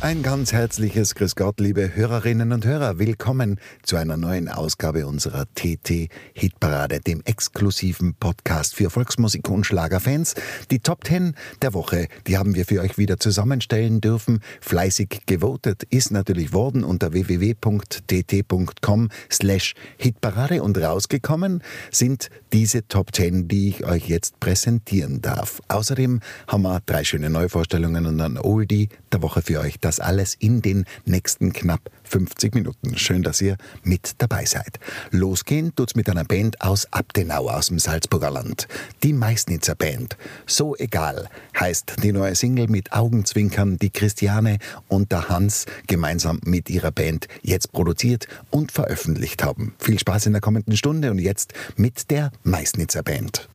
Ein 0.00 0.22
ganz 0.22 0.52
herzliches 0.52 1.16
Grüß 1.16 1.34
Gott, 1.34 1.58
liebe 1.58 1.96
Hörerinnen 1.96 2.52
und 2.52 2.64
Hörer. 2.64 3.00
Willkommen 3.00 3.58
zu 3.82 3.96
einer 3.96 4.16
neuen 4.16 4.48
Ausgabe 4.48 5.08
unserer 5.08 5.46
TT 5.56 6.08
Hitparade, 6.34 7.00
dem 7.00 7.20
exklusiven 7.24 8.14
Podcast 8.14 8.76
für 8.76 8.90
Volksmusik 8.90 9.48
und 9.50 9.66
Schlagerfans. 9.66 10.36
Die 10.70 10.78
Top 10.78 11.04
10 11.04 11.34
der 11.62 11.74
Woche, 11.74 12.06
die 12.28 12.38
haben 12.38 12.54
wir 12.54 12.64
für 12.64 12.80
euch 12.80 12.96
wieder 12.96 13.18
zusammenstellen 13.18 14.00
dürfen. 14.00 14.38
Fleißig 14.60 15.22
gewotet 15.26 15.82
ist 15.90 16.12
natürlich 16.12 16.52
worden 16.52 16.84
unter 16.84 17.12
www.tt.com 17.12 19.08
slash 19.32 19.74
Hitparade 19.96 20.62
und 20.62 20.78
rausgekommen 20.78 21.60
sind 21.90 22.30
diese 22.52 22.86
Top 22.86 23.12
10, 23.12 23.48
die 23.48 23.70
ich 23.70 23.84
euch 23.84 24.08
jetzt 24.08 24.38
präsentieren 24.38 25.22
darf. 25.22 25.60
Außerdem 25.66 26.20
haben 26.46 26.62
wir 26.62 26.80
drei 26.86 27.02
schöne 27.02 27.30
Neuvorstellungen 27.30 28.06
und 28.06 28.20
ein 28.20 28.38
Oldie 28.38 28.90
der 29.12 29.22
Woche 29.22 29.42
für 29.42 29.58
euch 29.58 29.80
das 29.88 30.00
alles 30.00 30.34
in 30.34 30.60
den 30.60 30.84
nächsten 31.06 31.54
knapp 31.54 31.80
50 32.04 32.54
Minuten. 32.54 32.98
Schön, 32.98 33.22
dass 33.22 33.40
ihr 33.40 33.56
mit 33.82 34.12
dabei 34.18 34.44
seid. 34.44 34.78
Losgehen 35.10 35.74
tut's 35.74 35.94
mit 35.94 36.10
einer 36.10 36.24
Band 36.24 36.60
aus 36.60 36.86
Abtenau 36.92 37.48
aus 37.48 37.68
dem 37.68 37.78
Salzburger 37.78 38.30
Land. 38.30 38.68
Die 39.02 39.14
Meißnitzer 39.14 39.74
Band. 39.74 40.18
So 40.46 40.76
egal 40.76 41.30
heißt 41.58 41.96
die 42.02 42.12
neue 42.12 42.34
Single 42.34 42.68
mit 42.68 42.92
Augenzwinkern, 42.92 43.78
die 43.78 43.88
Christiane 43.88 44.58
und 44.88 45.10
der 45.10 45.30
Hans 45.30 45.64
gemeinsam 45.86 46.38
mit 46.44 46.68
ihrer 46.68 46.90
Band 46.90 47.26
jetzt 47.42 47.72
produziert 47.72 48.28
und 48.50 48.70
veröffentlicht 48.70 49.42
haben. 49.42 49.74
Viel 49.78 49.98
Spaß 49.98 50.26
in 50.26 50.32
der 50.32 50.42
kommenden 50.42 50.76
Stunde 50.76 51.10
und 51.10 51.18
jetzt 51.18 51.54
mit 51.76 52.10
der 52.10 52.30
Meißnitzer 52.42 53.02
Band. 53.02 53.48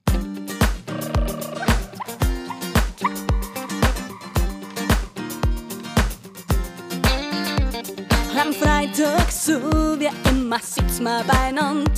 So 9.34 9.54
wie 10.00 10.10
immer, 10.30 10.60
sitzen 10.60 11.04
wir 11.04 11.24
beieinander. 11.24 11.92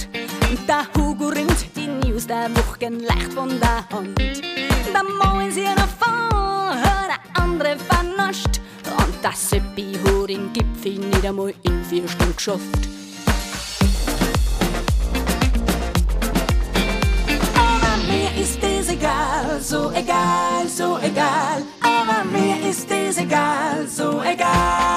Und 0.49 0.67
der 0.67 0.87
Hugo 0.95 1.27
ringt 1.27 1.75
die 1.75 1.87
News 1.87 2.25
der 2.27 2.49
Woche 2.55 2.89
leicht 2.89 3.33
von 3.33 3.49
der 3.59 3.87
Hand. 3.89 4.19
Mo 5.19 5.39
ist 5.45 5.57
hier 5.57 5.75
noch 5.75 5.87
vor, 5.99 6.73
der 6.81 7.41
andere 7.41 7.77
vernascht. 7.77 8.61
Und 8.97 9.23
der 9.23 9.33
Seppi 9.33 9.93
hat 10.03 10.29
den 10.29 10.51
Gipfel 10.53 10.99
nicht 10.99 11.25
einmal 11.25 11.53
in 11.63 11.83
vier 11.83 12.07
Stunden 12.07 12.35
geschafft. 12.35 12.89
Aber 17.55 17.97
mir 18.07 18.41
ist 18.41 18.63
das 18.63 18.89
egal, 18.89 19.61
so 19.61 19.91
egal, 19.91 20.67
so 20.67 20.97
egal. 20.99 21.61
Aber 21.81 22.23
mir 22.31 22.69
ist 22.69 22.89
das 22.89 23.17
egal, 23.17 23.87
so 23.87 24.21
egal. 24.23 24.94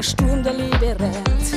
Wegen 0.00 0.08
Sturm 0.08 0.42
der 0.42 0.54
Liebe 0.54 0.96
rennt. 0.98 1.52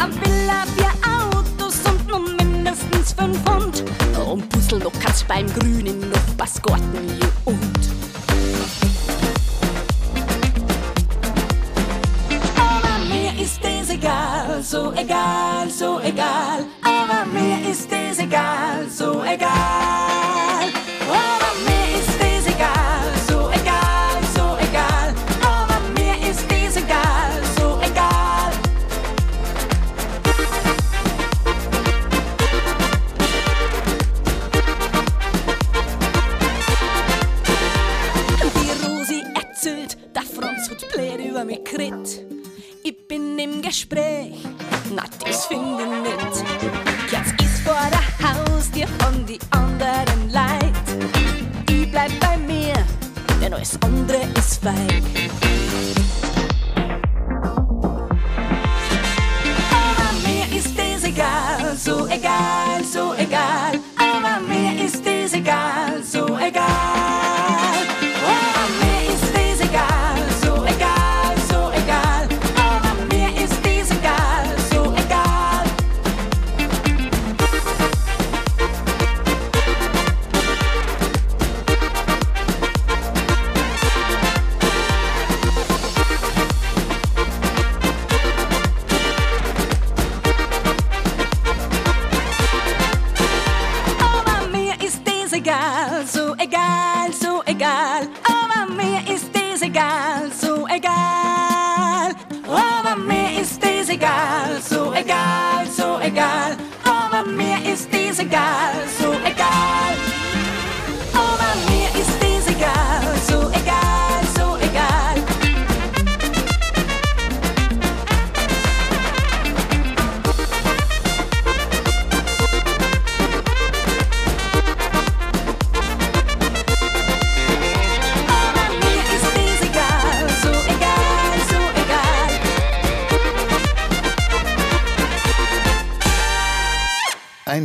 Ein 0.00 0.14
Villa, 0.14 0.64
vier 0.76 0.92
Autos 1.06 1.80
und 1.84 2.08
nur 2.08 2.20
mindestens 2.20 3.12
fünf 3.12 3.38
Hund. 3.46 3.84
Und 4.26 4.48
Puzzle-Lockers 4.48 5.24
beim 5.24 5.46
grünen 5.52 6.08
Nachbarsgarten, 6.08 7.08
je 7.20 7.26
und. 7.44 7.80
Aber 12.56 13.04
mir 13.12 13.42
ist 13.42 13.62
das 13.62 13.90
egal, 13.90 14.62
so 14.62 14.92
egal, 14.94 15.68
so 15.68 16.00
egal. 16.00 16.64
Gespräch, 43.82 44.46
na 44.94 45.02
das 45.24 45.46
finde 45.46 45.82
ich 45.82 46.02
nicht. 46.02 46.44
Jetzt 47.10 47.42
ist 47.42 47.62
vor 47.64 47.74
der 47.90 48.28
Haustür 48.28 48.86
von 49.00 49.26
die 49.26 49.40
anderen 49.50 50.30
Leid. 50.30 50.72
Ich 51.68 51.90
bleib 51.90 52.12
bei 52.20 52.36
mir, 52.36 52.74
denn 53.40 53.52
alles 53.52 53.76
andere 53.82 54.18
ist 54.38 54.62
feig. 54.62 55.41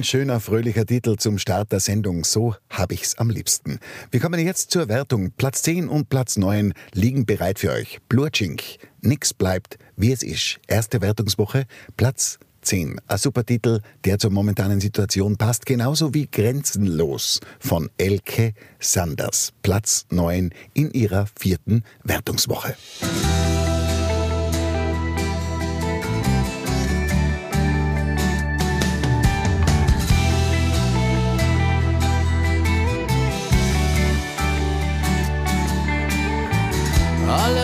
Schöner, 0.08 0.40
fröhlicher 0.40 0.86
Titel 0.86 1.18
zum 1.18 1.38
Start 1.38 1.72
der 1.72 1.80
Sendung. 1.80 2.24
So 2.24 2.56
hab 2.70 2.92
ich's 2.92 3.16
am 3.16 3.30
liebsten. 3.30 3.80
Wir 4.10 4.20
kommen 4.20 4.40
jetzt 4.40 4.72
zur 4.72 4.88
Wertung. 4.88 5.32
Platz 5.36 5.64
10 5.64 5.90
und 5.90 6.10
Platz 6.10 6.38
9 6.38 6.74
liegen 6.94 7.26
bereit 7.26 7.60
für 7.60 7.72
euch. 7.72 8.00
Blurchink. 8.08 8.64
Nix 9.02 9.34
bleibt, 9.34 9.78
wie 9.96 10.12
es 10.12 10.24
ist. 10.24 10.60
Erste 10.68 11.02
Wertungswoche, 11.02 11.66
Platz 11.98 12.40
18. 12.68 13.00
Ein 13.08 13.18
super 13.18 13.46
Titel, 13.46 13.82
der 14.04 14.20
zur 14.20 14.32
momentanen 14.32 14.82
Situation 14.82 15.38
passt, 15.38 15.66
genauso 15.66 16.14
wie 16.14 16.28
Grenzenlos 16.28 17.40
von 17.60 17.90
Elke 17.98 18.54
Sanders. 18.80 19.54
Platz 19.62 20.06
9 20.10 20.52
in 20.74 20.92
ihrer 20.92 21.28
vierten 21.40 21.84
Wertungswoche. 22.04 22.76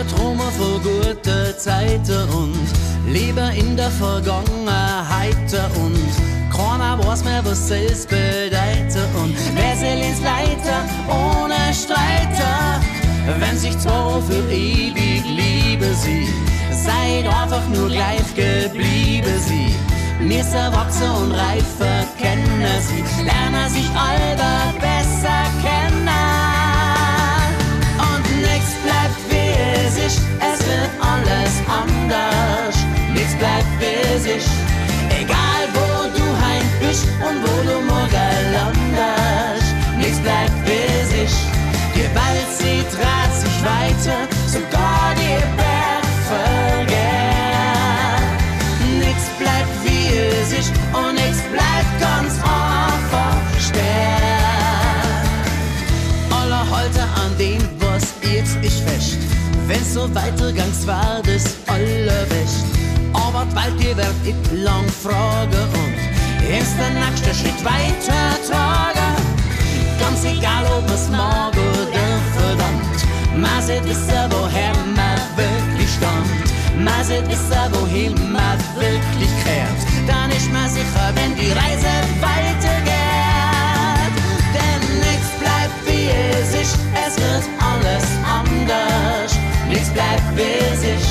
Traumer 0.07 0.51
vor 0.57 0.79
gute 0.79 1.55
Zeiten 1.57 2.29
und 2.29 2.67
lieber 3.11 3.51
in 3.51 3.75
der 3.75 3.91
Vergangenheit 3.91 5.35
und 5.75 5.97
keiner 6.55 6.97
weiß 6.99 7.23
mehr, 7.23 7.43
was 7.43 7.69
es 7.71 8.05
bedeutet 8.05 9.09
und 9.15 9.35
wer 9.55 9.75
soll 9.75 10.01
ins 10.07 10.21
Leiter 10.21 10.83
ohne 11.07 11.73
Streiter, 11.73 12.79
wenn 13.39 13.57
sich 13.57 13.77
zwei 13.79 14.21
für 14.21 14.51
ewig 14.51 15.23
liebe 15.25 15.93
sie, 15.95 16.27
seid 16.71 17.25
einfach 17.25 17.67
nur 17.69 17.89
gleich 17.89 18.35
geblieben 18.35 19.39
sie. 19.39 19.75
Mir 20.19 20.45
erwachsen 20.45 21.09
und 21.09 21.31
reifer 21.31 22.05
kennen 22.17 22.63
sie, 22.81 23.03
lernen 23.23 23.69
sich 23.69 23.89
alle 23.95 24.35
besser 24.79 25.43
kennen. 25.61 26.02
Wie 30.03 30.07
es 30.39 30.59
wird 30.67 30.89
alles 30.99 31.53
anders. 31.67 32.75
Nichts 33.13 33.35
bleibt 33.35 33.65
es 33.81 34.25
ist, 34.25 34.49
egal 35.09 35.63
wo 35.73 36.09
du 36.17 36.25
heim 36.43 36.65
bist 36.79 37.07
und 37.27 37.41
wo 37.43 37.55
du 37.63 37.79
morgen 37.85 38.35
landest. 38.53 39.73
Nichts 39.97 40.19
bleibt 40.19 40.67
ist, 40.67 41.37
die 41.95 42.07
Welt 42.17 42.49
sie 42.57 42.83
dreht 42.95 43.33
sich 43.33 43.57
weiter, 43.63 44.27
sogar 44.47 45.13
die 45.15 45.39
Berg. 45.57 45.83
Nichts 48.99 49.29
bleibt 49.39 49.69
es 49.85 50.51
ist 50.51 50.73
und 50.93 51.13
nichts 51.15 51.41
bleibt 51.51 51.99
ganz 51.99 52.33
einfach 52.43 52.62
So 59.93 60.09
weitergangs 60.15 60.87
war, 60.87 61.21
das 61.23 61.55
alle 61.67 62.25
wäscht. 62.31 62.65
Aber 63.13 63.45
bald 63.53 63.79
ihr 63.79 63.95
werdet 63.95 64.15
ich 64.25 64.63
lang 64.63 64.87
fragen 64.89 65.67
und 65.81 66.49
ist 66.49 66.73
der 66.79 66.89
nächste 66.99 67.31
Schritt 67.31 67.63
weiter 67.63 68.33
tragen. 68.49 69.13
Ganz 69.99 70.25
egal, 70.25 70.65
ob 70.75 70.89
es 70.89 71.09
mag 71.09 71.53
oder 71.53 72.17
verdammt. 72.33 73.05
Man 73.37 73.61
sieht 73.61 73.85
wissen, 73.85 74.25
woher 74.31 74.73
man 74.97 75.19
wirklich 75.37 75.89
stammt. 75.93 76.83
Man 76.83 77.03
sieht 77.05 77.29
wissen, 77.29 77.63
wohin 77.73 78.15
man 78.31 78.57
wirklich 78.73 79.29
kehrt. 79.45 79.81
Dann 80.07 80.31
ist 80.31 80.51
man 80.51 80.67
sicher, 80.69 81.13
wenn 81.13 81.35
die 81.35 81.51
Reise 81.51 81.93
weitergeht. 82.19 82.89
Denn 84.57 84.81
nichts 85.05 85.29
bleibt 85.39 85.77
wie 85.85 86.09
es 86.09 86.49
ist, 86.63 86.79
es 87.05 87.15
wird 87.15 87.45
alles 87.61 88.05
anders. 88.25 89.32
Nichts 89.83 89.95
bleibt 89.95 90.39
es 90.39 90.79
ist, 90.79 91.09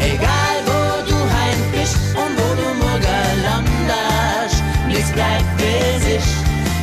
egal 0.00 0.56
wo 0.66 0.80
du 1.08 1.14
heim 1.14 1.60
bist 1.70 1.96
und 2.16 2.32
wo 2.36 2.48
du 2.60 2.68
morgen 2.82 3.42
landest. 3.46 4.60
Nichts 4.88 5.12
bleibt 5.12 5.60
es 5.60 6.02
ist, 6.16 6.34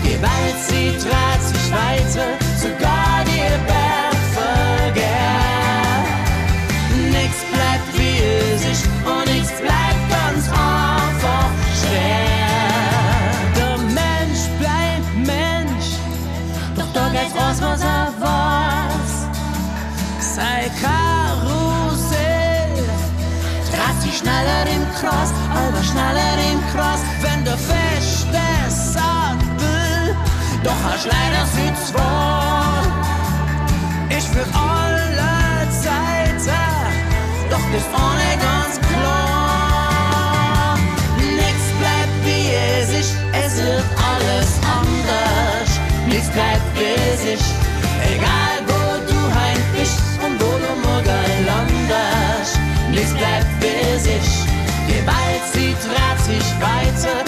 die 0.02 0.18
Welt 0.22 0.58
sie 0.66 0.92
dreht 0.92 1.44
sich 1.44 1.68
weiter, 1.74 2.38
sogar 2.58 3.26
die 3.26 3.52
Berg 3.68 4.20
vergeht. 4.34 5.04
Nichts 7.12 7.44
bleibt 7.52 7.94
es 8.00 8.62
ist 8.72 8.86
und 9.04 9.26
nichts 9.30 9.60
bleibt 9.60 10.04
ganz 10.10 10.48
einfach 10.48 11.50
stehen. 11.82 12.48
Der 13.58 13.78
Mensch 13.92 14.44
bleibt 14.58 15.12
Mensch, 15.18 16.00
doch 16.78 16.90
da 16.94 17.10
geht's 17.10 17.36
raus, 17.36 17.58
was 17.60 17.82
er 17.84 18.05
schneller 24.16 24.66
im 24.76 24.84
Kreis, 24.96 25.32
aber 25.52 25.84
schneller 25.84 26.38
im 26.52 26.60
Kreis, 26.72 27.02
wenn 27.22 27.44
der 27.44 27.58
feste 27.58 28.46
Sattel 28.70 30.16
doch 30.64 30.82
hast 30.84 31.06
leider 31.06 31.46
sie 31.54 31.72
zwei. 31.88 32.82
Ich 34.10 34.24
für 34.24 34.46
alle 34.58 35.68
Zeiten, 35.70 36.90
doch 37.50 37.66
das 37.74 37.86
ohne 37.94 38.30
ganz 38.48 38.74
klar. 38.90 40.78
Nichts 41.18 41.68
bleibt 41.80 42.18
wie 42.26 42.46
es 42.80 42.90
ist, 43.02 43.14
es 43.44 43.58
wird 43.58 43.90
alles 44.12 44.50
anders. 44.80 45.70
Nichts 46.08 46.30
bleibt 46.30 46.68
wie 46.76 46.96
es 47.14 47.40
ist, 47.40 47.52
egal 48.14 48.56
wo 48.68 48.80
du 49.10 49.20
heim 49.38 49.62
bist 49.78 50.00
und 50.24 50.40
wo 50.42 50.52
du 50.64 50.72
morgen 50.88 51.46
landest. 51.46 52.60
Nichts 52.92 53.14
bleibt 53.14 53.55
dreht 56.60 57.25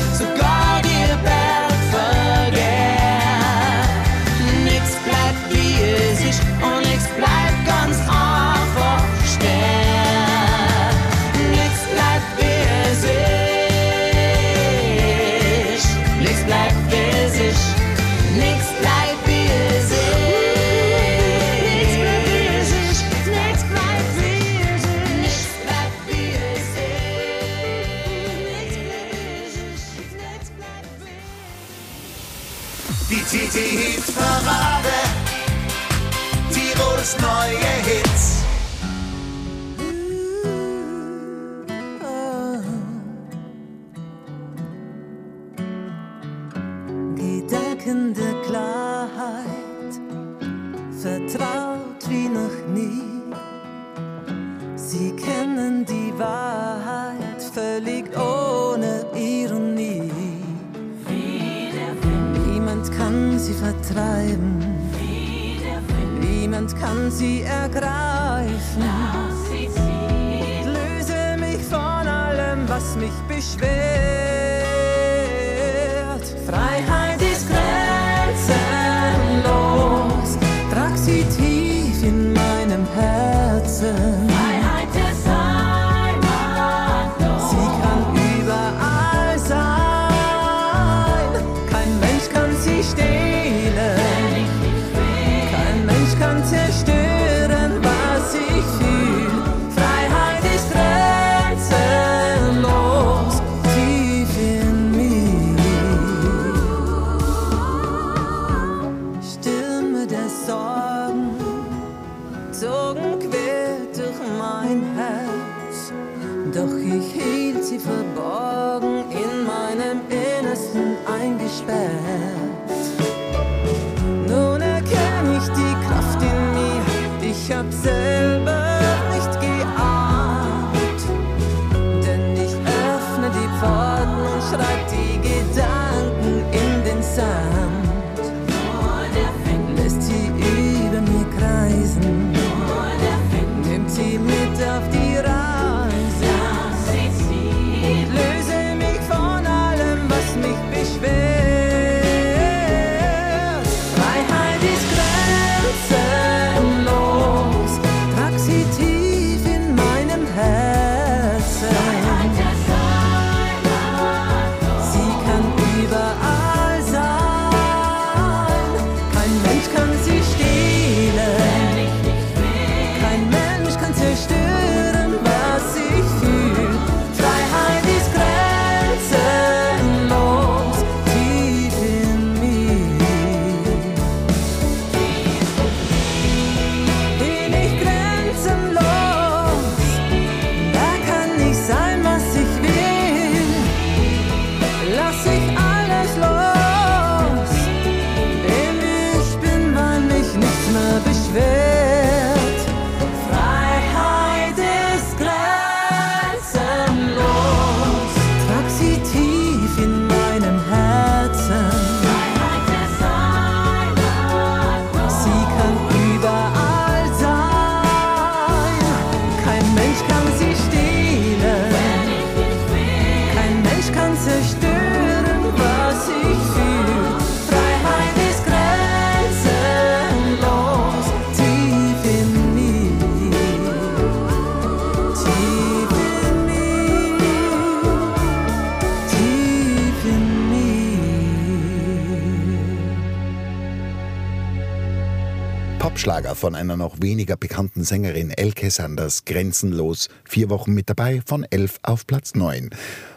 von 246.48 246.56
einer 246.56 246.78
noch 246.78 247.02
weniger 247.02 247.36
bekannten 247.36 247.84
Sängerin 247.84 248.32
Elke 248.32 248.72
Sanders, 248.72 249.26
grenzenlos. 249.26 250.08
Vier 250.24 250.50
Wochen 250.50 250.74
mit 250.74 250.90
dabei, 250.90 251.22
von 251.26 251.44
11 251.44 251.80
auf 251.84 252.08
Platz 252.08 252.36
9. 252.36 252.70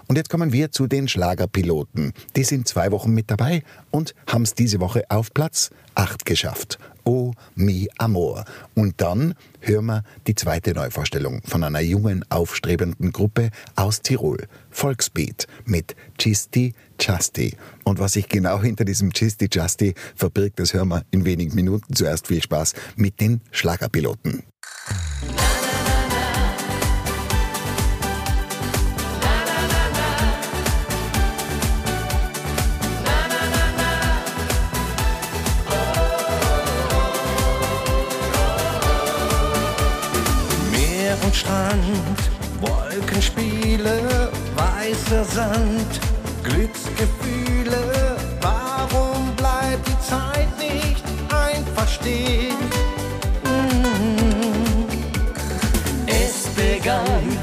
Und 0.09 0.17
jetzt 0.17 0.31
kommen 0.31 0.53
wir 0.53 0.73
zu 0.73 0.89
den 0.89 1.07
Schlagerpiloten. 1.07 2.13
Die 2.35 2.43
sind 2.43 2.67
zwei 2.67 2.91
Wochen 2.91 3.15
mit 3.15 3.31
dabei 3.31 3.63
und 3.93 4.17
haben 4.27 4.43
es 4.43 4.55
diese 4.55 4.81
Woche 4.81 5.05
auf 5.11 5.33
Platz 5.33 5.71
8 5.95 6.25
geschafft. 6.25 6.81
Oh, 7.13 7.33
mi 7.57 7.89
amor. 7.99 8.45
Und 8.77 9.01
dann 9.01 9.35
hören 9.59 9.87
wir 9.87 10.05
die 10.29 10.37
zweite 10.37 10.75
Neuvorstellung 10.75 11.43
von 11.45 11.65
einer 11.65 11.81
jungen, 11.81 12.25
aufstrebenden 12.29 13.11
Gruppe 13.11 13.51
aus 13.75 14.01
Tirol. 14.01 14.47
Volksbeat 14.71 15.49
mit 15.65 15.97
Chisti 16.19 16.73
Chasti. 17.01 17.57
Und 17.83 17.99
was 17.99 18.13
sich 18.13 18.29
genau 18.29 18.63
hinter 18.63 18.85
diesem 18.85 19.13
Chisti 19.13 19.49
Chasti 19.49 19.95
verbirgt, 20.15 20.61
das 20.61 20.73
hören 20.73 20.87
wir 20.91 21.05
in 21.11 21.25
wenigen 21.25 21.57
Minuten. 21.57 21.95
Zuerst 21.95 22.29
viel 22.29 22.45
Spaß 22.45 22.75
mit 22.95 23.21
den 23.21 23.41
Schlagerpiloten. 23.51 24.45
Und 41.31 41.37
Strand, 41.37 42.19
Wolkenspiele, 42.61 44.33
weißer 44.57 45.25
Sand, 45.25 46.01
Glücksgefühle. 46.43 48.17
Warum 48.41 49.33
bleibt 49.37 49.87
die 49.87 50.01
Zeit 50.01 50.49
nicht 50.59 51.05
einfach 51.29 51.87
stehen? 51.87 52.57
Mm. 53.45 54.89
Es 56.09 56.49
begann 56.49 57.39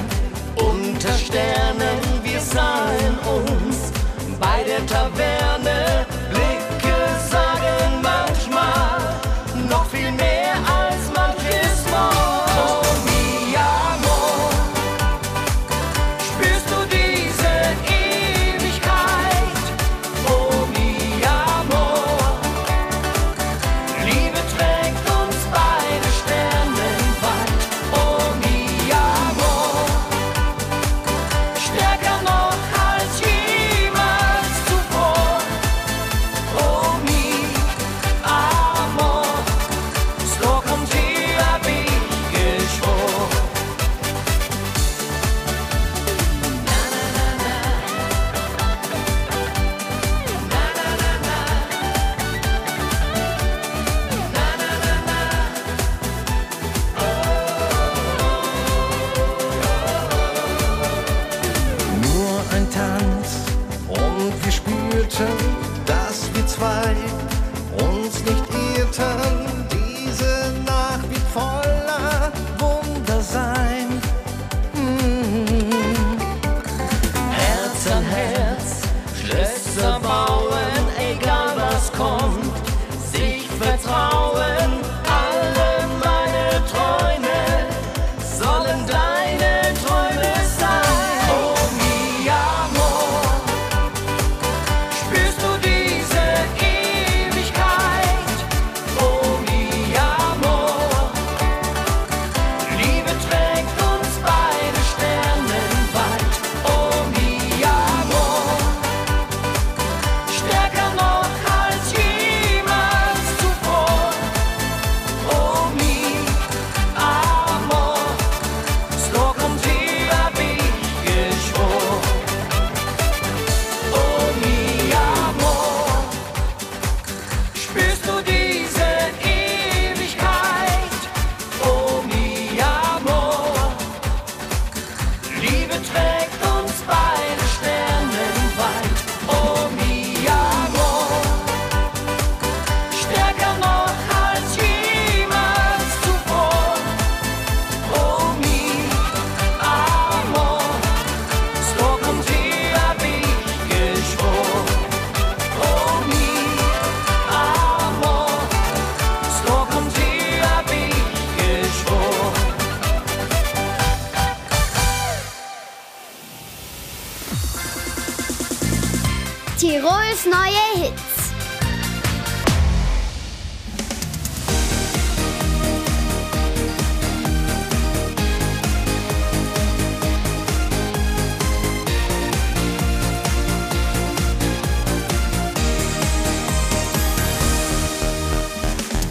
unter 0.58 1.14
Sternen, 1.14 1.98
wir 2.24 2.42
sahen 2.42 3.18
uns 3.26 3.94
bei 4.38 4.66
der 4.66 4.86
Taverne. 4.86 6.06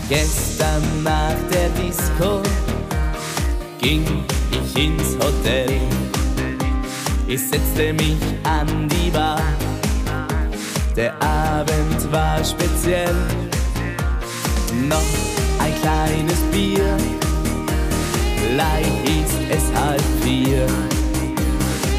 Gestern 0.08 1.02
nach 1.02 1.34
der 1.50 1.68
Disco 1.70 2.40
ging 3.80 4.04
ich 4.52 4.84
ins 4.84 5.16
Hotel. 5.16 5.80
Ich 7.26 7.40
setzte 7.40 7.92
mich 7.92 8.16
an 8.44 8.88
die 8.88 9.10
Bar. 9.10 9.42
Der 10.94 11.12
Abend 11.20 12.12
war 12.12 12.38
speziell. 12.44 13.16
Noch 14.88 15.10
ein 15.58 15.74
kleines 15.82 16.38
Bier. 16.52 16.96
Gleich 18.52 18.86
ist 19.06 19.40
es 19.50 19.76
halb 19.76 20.02
vier. 20.22 20.66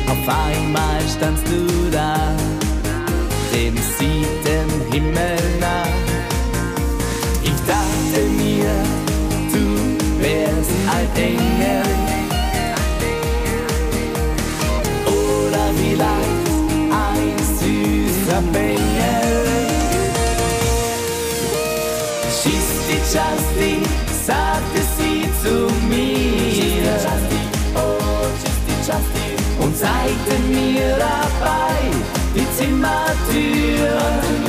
Auf 0.08 0.28
einmal 0.30 1.02
standst 1.14 1.46
du 1.48 1.92
da, 1.92 2.16
dem 3.54 3.76
siebten 3.76 4.94
Himmel 4.94 5.38
nach. 5.60 6.07
Dachte 7.68 8.22
mir, 8.38 8.72
du 9.52 9.66
wärst 10.22 10.72
ein 10.96 11.22
Engel. 11.22 11.84
Oder 15.06 15.66
vielleicht 15.76 16.48
ein 16.92 17.38
süßer 17.60 18.42
Bengel. 18.54 19.48
Schisti 22.32 22.98
Chasti, 23.12 23.84
sagte 24.26 24.82
sie 24.98 25.24
zu 25.44 25.68
mir. 25.88 26.08
Und 29.60 29.76
zeigte 29.76 30.40
mir 30.48 30.96
dabei 30.98 31.92
die 32.34 32.48
Zimmertür. 32.58 34.47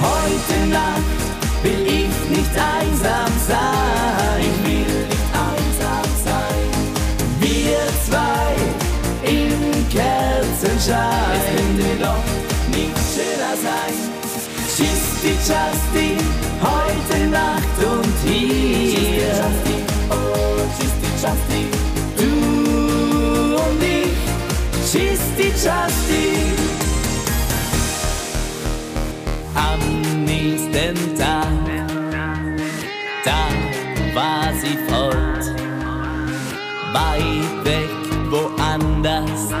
Heute 0.00 0.66
Nacht 0.68 1.18
will 1.62 1.86
ich 1.86 2.30
nicht 2.30 2.54
einsam 2.54 3.32
sein. 3.48 4.40
Ich 4.40 4.66
will 4.66 5.06
nicht 5.06 5.32
einsam 5.34 6.08
sein. 6.24 6.68
Wir 7.40 7.78
zwei 8.06 8.54
im 9.28 9.88
Kerzenschein. 9.88 11.34
Es 11.34 11.46
könnte 11.56 12.04
doch 12.04 12.26
nicht 12.76 12.98
schöner 13.12 13.54
sein. 13.66 13.94
Chisti 14.76 15.34
Chasti, 15.46 16.16
heute 16.62 17.26
Nacht 17.30 17.78
und 17.82 18.14
hier. 18.24 19.44
Oh, 20.10 20.60
Chisti 20.78 21.10
Chasti, 21.20 21.66
du 22.16 23.56
und 23.56 23.82
ich. 23.82 24.90
Chisti 24.90 25.50
Chasti. 25.52 26.58
am 26.58 26.67
nächsten 30.78 31.16
Tag. 31.16 31.46
Da 33.24 33.48
war 34.14 34.52
sie 34.60 34.78
fort, 34.88 35.44
weit 36.92 37.64
weg 37.64 37.90
woanders, 38.30 39.52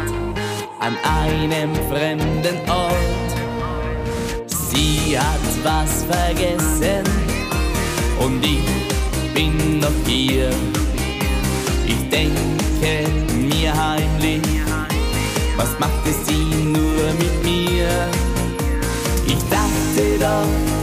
an 0.78 0.96
einem 1.02 1.74
fremden 1.90 2.58
Ort. 2.70 3.30
Sie 4.46 5.18
hat 5.18 5.46
was 5.62 6.04
vergessen 6.04 7.04
und 8.20 8.44
ich 8.44 9.34
bin 9.34 9.80
noch 9.80 9.88
hier. 10.06 10.50
Ich 11.86 12.08
denke 12.10 13.08
mir 13.34 13.74
heimlich, 13.74 14.42
was 15.56 15.78
machte 15.78 16.12
sie 16.24 16.64
nur 16.64 17.12
mit 17.18 17.44
mir? 17.44 17.88
Ich 19.26 19.42
dachte 19.50 20.18
doch, 20.20 20.77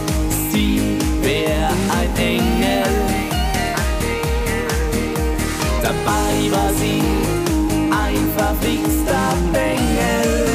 sie 0.56 0.80
wär 1.22 1.68
ein 1.98 2.16
Engel. 2.16 2.92
Dabei 5.82 6.34
war 6.54 6.72
sie 6.80 7.02
ein 8.04 8.22
verflixter 8.36 9.28
Bengel. 9.52 10.48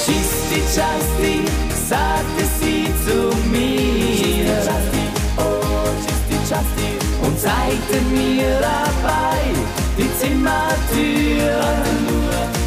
Schisti 0.00 0.60
Chasti, 0.74 1.36
sagte 1.88 2.44
sie 2.60 2.84
zu 3.04 3.18
mir. 3.50 3.68
Und 7.22 7.38
zeigte 7.38 8.00
mir 8.10 8.58
dabei 8.60 9.40
die 9.98 10.10
Zimmertür. 10.18 11.60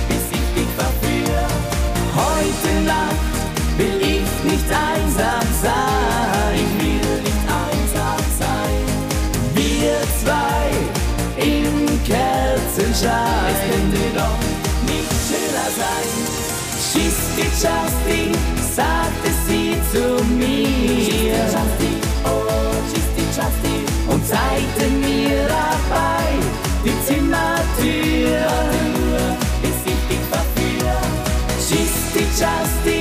Bis 0.07 0.25
ich 0.37 0.47
dich 0.55 0.71
verführe. 0.77 1.47
Heute 2.15 2.71
Nacht 2.85 3.31
will 3.77 4.01
ich 4.01 4.10
einsam 4.73 5.47
sein. 5.61 6.55
Ich 6.55 6.83
will 6.83 7.21
nicht 7.21 7.45
einsam 7.61 8.23
sein. 8.39 8.83
Wir 9.55 9.97
zwei 10.21 10.67
im 11.37 11.87
Kerzenschein. 12.03 13.51
Es 13.51 13.59
könnte 13.69 14.03
doch 14.15 14.41
nicht 14.87 15.13
schöner 15.27 15.69
sein. 15.79 16.09
Schisti 16.91 17.45
Chasti, 17.61 18.31
sagte 18.75 19.29
sie 19.47 19.75
zu 19.91 20.23
mir. 20.35 21.35
Oh, 22.25 22.73
Schisti 22.89 23.23
Chasti. 23.35 23.75
Und 24.07 24.21
zeigte 24.27 24.89
mir 24.89 25.47
dabei 25.47 26.27
die 26.83 26.97
Zimmertür. 27.05 28.41
Bis 29.61 29.79
ich 29.85 30.01
dich 30.09 30.25
verführe. 30.29 30.97
Chisti 31.65 32.23
Chasti, 32.37 32.81
heute 32.81 33.00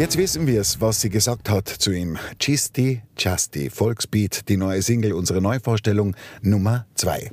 Jetzt 0.00 0.16
wissen 0.16 0.46
wir 0.46 0.62
es, 0.62 0.80
was 0.80 1.02
sie 1.02 1.10
gesagt 1.10 1.50
hat 1.50 1.68
zu 1.68 1.90
ihm. 1.90 2.16
Chisti 2.38 3.02
Chasti, 3.18 3.68
Volksbeat, 3.68 4.48
die 4.48 4.56
neue 4.56 4.80
Single, 4.80 5.12
unsere 5.12 5.42
Neuvorstellung 5.42 6.16
Nummer 6.40 6.86
2. 6.94 7.30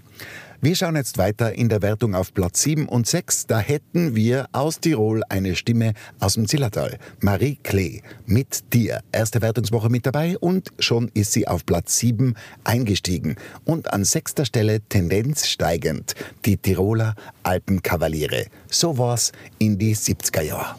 Wir 0.60 0.76
schauen 0.76 0.98
jetzt 0.98 1.18
weiter 1.18 1.54
in 1.54 1.70
der 1.70 1.82
Wertung 1.82 2.14
auf 2.14 2.34
Platz 2.34 2.64
7 2.64 2.90
und 2.90 3.08
6. 3.08 3.48
Da 3.48 3.60
hätten 3.60 4.18
wir 4.18 4.50
aus 4.52 4.82
Tirol 4.82 5.24
eine 5.30 5.56
Stimme 5.56 5.94
aus 6.20 6.34
dem 6.34 6.46
Zillertal. 6.46 6.98
Marie 7.22 7.58
Klee 7.64 8.02
mit 8.26 8.74
dir. 8.74 9.00
Erste 9.14 9.42
Wertungswoche 9.42 9.88
mit 9.88 10.06
dabei 10.06 10.38
und 10.38 10.74
schon 10.78 11.10
ist 11.14 11.32
sie 11.32 11.48
auf 11.48 11.66
Platz 11.66 11.98
7 12.00 12.36
eingestiegen. 12.66 13.38
Und 13.64 13.94
an 13.94 14.04
sechster 14.04 14.44
Stelle 14.44 14.82
Tendenz 14.82 15.48
steigend. 15.48 16.16
Die 16.44 16.58
Tiroler 16.58 17.16
Alpenkavaliere. 17.44 18.48
So 18.70 18.98
war's 18.98 19.32
in 19.58 19.78
die 19.78 19.96
70er 19.96 20.42
Jahre. 20.42 20.76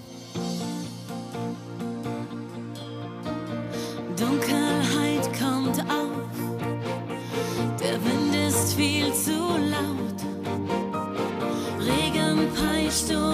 Dunkelheit 4.18 5.28
kommt 5.38 5.78
auf, 5.88 6.10
der 7.80 8.04
Wind 8.04 8.34
ist 8.48 8.74
viel 8.74 9.12
zu 9.12 9.30
laut. 9.30 10.18
Regen 11.78 12.48
peitscht 12.52 13.10
unaufhaltsam 13.10 13.27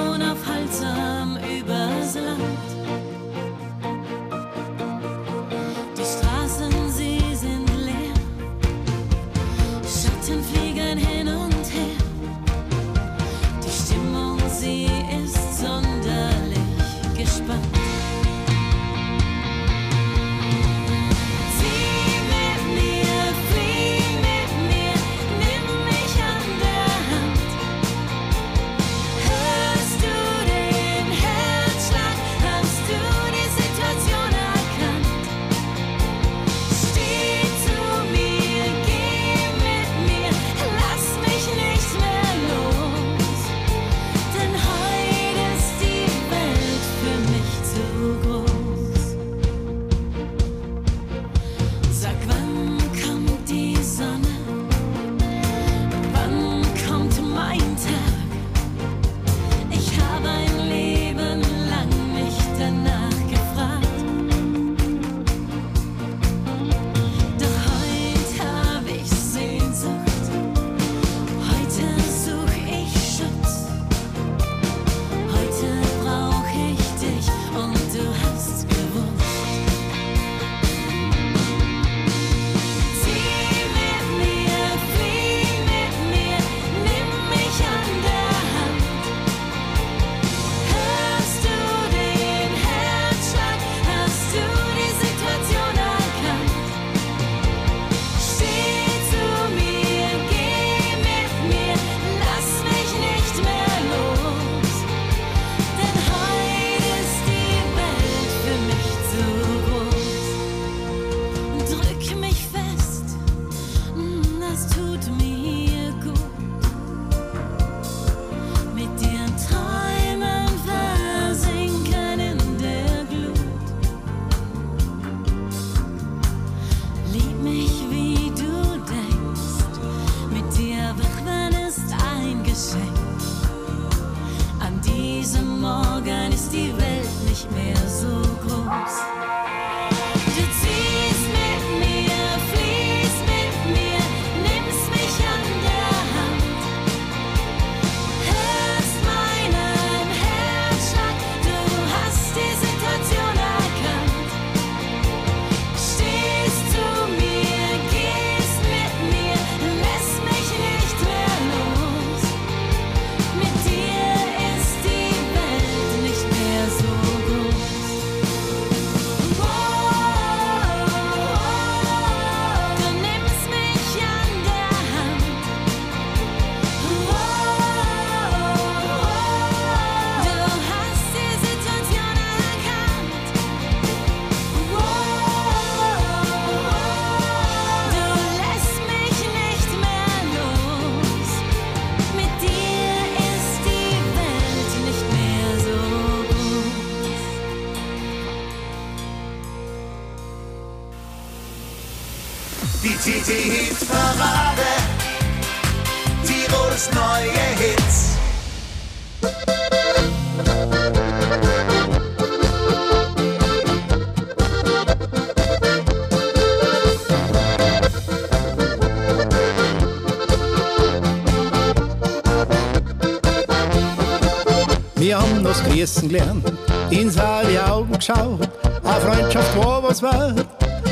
Wir 225.55 225.63
das 225.63 225.73
Grießen 225.73 226.09
gelernt, 226.09 226.53
ins 226.91 227.17
alle 227.17 227.65
Augen 227.71 227.93
geschaut, 227.93 228.41
eine 228.83 229.01
Freundschaft 229.01 229.57
war 229.57 229.83
was 229.83 230.03
wert, 230.03 230.47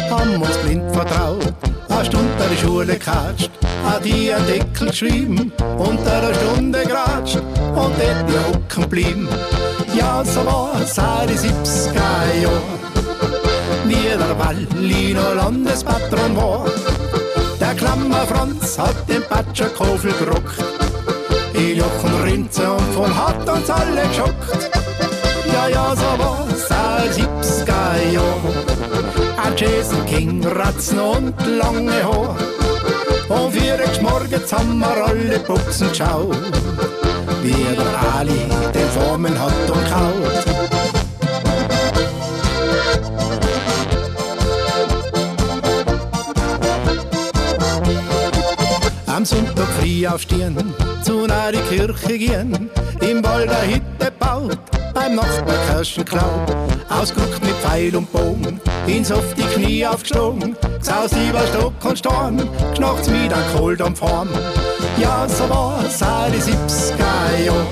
haben 0.08 0.40
uns 0.40 0.56
blind 0.58 0.94
vertraut, 0.94 1.52
eine 1.88 2.04
Stunde 2.04 2.44
an 2.44 2.50
der 2.50 2.56
Schule 2.56 2.92
gekatscht, 2.92 3.50
an 3.84 4.02
die 4.04 4.32
ein 4.32 4.46
Deckel 4.46 4.88
geschrieben, 4.88 5.52
unter 5.78 6.12
einer 6.12 6.34
Stunde 6.34 6.82
geratscht 6.84 7.36
und 7.36 7.74
dort 7.74 8.28
die 8.28 8.38
hocken 8.38 8.88
blieben. 8.88 9.28
Ja, 9.96 10.24
so 10.24 10.46
war 10.46 10.80
es 10.80 10.94
seit 10.94 11.28
die 11.28 11.34
70er 11.34 12.42
Jahre, 12.42 12.62
wie 13.86 13.94
der 13.94 14.38
Walliner 14.38 15.34
Landespatron 15.34 16.36
war. 16.36 16.66
Der 17.60 17.74
Klammer 17.74 18.26
Franz 18.26 18.78
hat 18.78 19.08
den 19.08 19.22
Patscherkofel 19.24 20.12
gerockt, 20.12 20.62
in 21.54 21.76
Jochen 21.76 22.22
Rinze 22.22 22.72
und 22.72 22.94
voll 22.94 23.14
hat 23.14 23.48
uns 23.48 23.70
alle 23.70 24.02
geschockt. 24.08 24.70
Ja, 25.52 25.68
ja, 25.68 25.94
so 25.94 26.18
war's 26.18 26.68
seit 26.68 27.12
70er 27.12 28.12
Jahren. 28.12 28.54
Ein 29.42 29.56
Jason 29.56 30.06
King, 30.06 30.44
Ratzen 30.46 30.98
und 30.98 31.34
lange 31.46 32.02
Haar. 32.02 32.36
Und 33.28 33.52
vier 33.52 33.74
Uhr 33.74 34.02
morgens 34.02 34.52
haben 34.52 34.78
wir 34.78 35.04
alle 35.06 35.38
Buchsen 35.40 35.88
geschaut, 35.88 36.36
wie 37.42 37.76
der 37.76 38.18
Ali 38.18 38.40
den 38.74 38.88
Formen 38.88 39.38
hat 39.38 39.70
und 39.70 39.90
kaut. 39.90 40.51
Am 49.22 49.26
Sonntag 49.26 49.68
früh 49.78 50.04
aufstehen, 50.04 50.74
zu 51.04 51.22
einer 51.22 51.52
Kirche 51.70 52.18
gehen, 52.18 52.68
im 53.00 53.22
Wald 53.22 53.50
eine 53.50 53.74
Hütte 53.74 54.12
baut, 54.18 54.58
beim 54.92 55.14
Nachbar 55.14 55.54
Kirschen 55.70 56.04
klaut, 56.04 56.50
ausgeguckt 56.88 57.40
mit 57.44 57.54
Pfeil 57.62 57.94
und 57.94 58.10
Bogen, 58.10 58.60
ins 58.88 59.12
auf 59.12 59.22
die 59.34 59.42
Knie 59.42 59.86
aufgeschlagen, 59.86 60.56
gesaust 60.76 61.14
über 61.14 61.46
Stock 61.46 61.72
und 61.84 61.98
Storn, 62.00 62.48
geschnachts 62.70 63.08
mit 63.10 63.32
einem 63.32 63.56
Kohl 63.56 63.80
am 63.80 63.94
Form. 63.94 64.28
Ja, 65.00 65.28
so 65.28 65.48
war's 65.48 66.00
seit 66.00 66.34
die 66.34 66.38
70er 66.38 67.44
Jahre, 67.44 67.66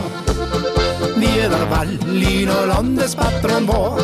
wie 1.17 1.41
der 1.41 1.69
Walliner 1.69 2.67
Landespatron 2.67 3.67
war. 3.67 3.99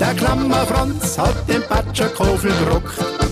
Der 0.00 0.12
Klammer 0.14 0.66
Franz 0.66 1.16
hat 1.16 1.48
den 1.48 1.62
Patscherkofel 1.62 2.50
gerockt, 2.64 3.27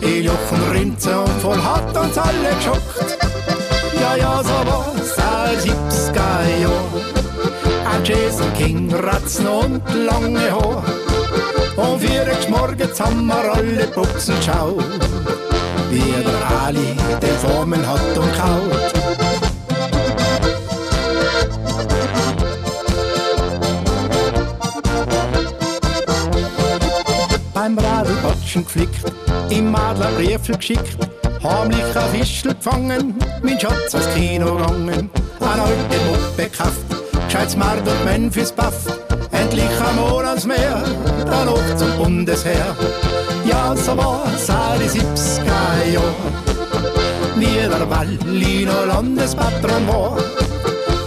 in 0.00 0.24
Jochen 0.24 0.62
Rinze 0.72 1.18
und 1.18 1.40
voll 1.40 1.62
hat 1.62 1.96
uns 1.96 2.18
alle 2.18 2.54
geschockt. 2.56 3.18
Ja, 4.00 4.16
ja, 4.16 4.42
so 4.42 4.70
war's 4.70 5.16
seit 5.16 5.58
70er 5.58 6.60
Jahren. 6.62 7.02
Ein 7.92 8.04
Jason 8.04 8.52
King, 8.54 8.94
Ratzen 8.94 9.46
und 9.46 9.82
lange 9.94 10.50
Haar. 10.50 10.82
Und 11.76 12.00
vier 12.00 12.22
Uhr 12.22 12.58
morgens 12.58 13.00
haben 13.00 13.26
wir 13.26 13.52
alle 13.52 13.86
Buchsen 13.88 14.36
geschaut, 14.36 14.84
wie 15.90 16.14
der 16.22 16.64
Ali 16.64 16.96
den 17.20 17.36
Formen 17.38 17.86
hat 17.86 18.18
und 18.18 18.32
kaut. 18.36 19.06
beim 27.66 27.78
Radlbatschen 27.78 28.64
geflickt, 28.64 29.12
im 29.50 29.74
Adler 29.74 30.10
Briefel 30.16 30.56
geschickt, 30.56 30.96
heimlich 31.42 31.96
ein 31.96 32.18
Fischl 32.18 32.54
gefangen, 32.54 33.14
mein 33.42 33.60
Schatz 33.60 33.94
ans 33.94 34.14
Kino 34.14 34.56
gegangen, 34.56 35.10
eine 35.40 35.62
alte 35.62 35.98
Muppe 36.06 36.50
gekauft, 36.50 37.26
gescheites 37.26 37.56
Mark 37.56 37.80
und 37.86 38.04
Memphis 38.04 38.52
Buff, 38.52 38.86
endlich 39.32 39.64
am 39.80 39.96
Monatsmeer, 39.96 40.82
dann 41.26 41.46
noch 41.46 41.76
zum 41.76 41.90
Bundesheer. 41.96 42.76
Ja, 43.48 43.74
so 43.76 43.96
war's 43.96 44.50
auch 44.50 44.76
die 44.78 44.98
70er 44.98 45.92
Jahre, 45.92 46.14
wie 47.36 47.68
der 47.68 47.90
Walliner 47.90 48.86
Landespatron 48.86 49.86
war. 49.86 50.18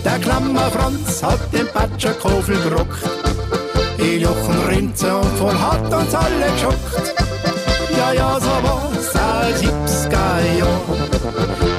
Der 0.06 0.19
Klammer 0.19 0.71
Franz 0.71 1.21
hat 1.21 1.52
den 1.52 1.67
Patscherkofel 1.67 2.58
gerockt, 2.62 3.04
in 3.97 4.21
Jochen 4.21 4.67
Rinze 4.69 5.13
und 5.13 5.38
voll 5.38 5.60
hat 5.60 5.93
uns 5.93 6.15
alle 6.15 6.52
geschockt. 6.54 7.29
Ja, 8.00 8.14
ja, 8.14 8.40
so 8.40 8.48
war's 8.64 9.12
seit 9.12 9.56
70er 9.58 10.58
Jahren. 10.58 11.10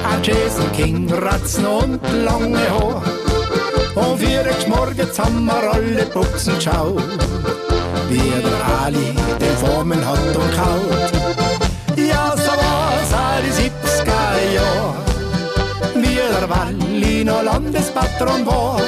Ein 0.07 0.21
Jason 0.21 0.71
King, 0.71 1.11
Ratzen 1.11 1.65
und 1.65 1.99
lange 2.23 2.59
Haar. 2.69 3.01
Und 3.95 4.19
vier 4.19 4.45
Uhr 4.45 4.67
morgens 4.67 5.17
haben 5.17 5.45
wir 5.45 5.73
alle 5.73 6.05
Buchsen 6.05 6.53
geschaut, 6.55 7.01
wie 8.09 8.33
der 8.45 8.83
Ali 8.83 9.15
den 9.41 9.57
Formen 9.57 10.05
hat 10.05 10.35
und 10.41 10.51
kaut. 10.59 11.11
Ja, 11.97 12.35
so 12.37 12.51
war's 12.51 13.11
die 13.43 13.63
70er 13.63 14.53
Jahren, 14.57 14.95
wie 15.95 16.15
der 16.15 16.47
Walliner 16.47 17.41
Landespatron 17.41 18.45
war. 18.45 18.79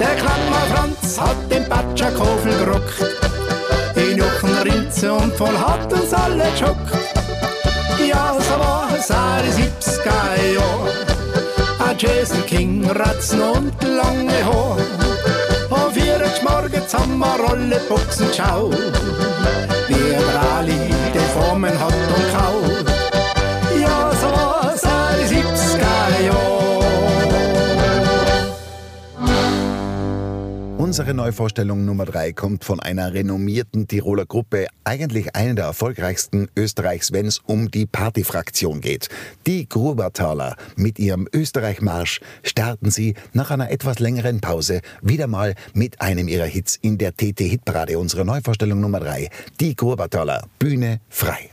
Der 0.00 0.16
Klammer 0.16 0.64
Franz 0.74 1.20
hat 1.20 1.36
den 1.48 1.68
Patscherkofel 1.68 2.58
gerockt, 2.58 3.39
Rinze 5.00 5.12
und 5.14 5.34
voll 5.34 5.56
hat 5.58 5.90
uns 5.92 6.12
alle 6.12 6.44
geschockt. 6.50 6.92
Ja, 8.06 8.34
so 8.38 8.58
war's 8.58 9.10
auch 9.10 9.40
die 9.42 9.62
70er 9.62 10.54
Jahre. 10.54 11.88
Ein 11.88 11.98
Jason 11.98 12.44
King, 12.46 12.90
Ratzen 12.90 13.40
und 13.40 13.72
lange 13.82 14.44
Haar. 14.44 14.76
Vier 15.92 16.20
Uhr 16.20 16.50
morgens 16.50 16.94
haben 16.94 17.18
wir 17.18 17.50
alle 17.50 17.80
Buchsen 17.88 18.28
geschaut, 18.28 18.76
wie 19.88 19.94
der 19.94 20.56
Ali 20.56 20.94
den 21.12 21.20
Formen 21.34 21.80
hat 21.80 22.09
Unsere 30.90 31.14
Neuvorstellung 31.14 31.84
Nummer 31.84 32.04
3 32.04 32.32
kommt 32.32 32.64
von 32.64 32.80
einer 32.80 33.14
renommierten 33.14 33.86
Tiroler 33.86 34.26
Gruppe, 34.26 34.66
eigentlich 34.82 35.36
eine 35.36 35.54
der 35.54 35.66
erfolgreichsten 35.66 36.48
Österreichs, 36.56 37.12
wenn 37.12 37.26
es 37.26 37.38
um 37.38 37.70
die 37.70 37.86
Partyfraktion 37.86 38.80
geht. 38.80 39.08
Die 39.46 39.68
Grubertaler 39.68 40.56
mit 40.74 40.98
ihrem 40.98 41.28
Österreich-Marsch 41.32 42.20
starten 42.42 42.90
sie 42.90 43.14
nach 43.32 43.52
einer 43.52 43.70
etwas 43.70 44.00
längeren 44.00 44.40
Pause 44.40 44.80
wieder 45.00 45.28
mal 45.28 45.54
mit 45.74 46.00
einem 46.00 46.26
ihrer 46.26 46.46
Hits 46.46 46.74
in 46.82 46.98
der 46.98 47.14
TT-Hitparade. 47.14 47.96
Unsere 47.96 48.24
Neuvorstellung 48.24 48.80
Nummer 48.80 48.98
3, 48.98 49.28
die 49.60 49.76
Grubertaler, 49.76 50.48
Bühne 50.58 50.98
frei. 51.08 51.50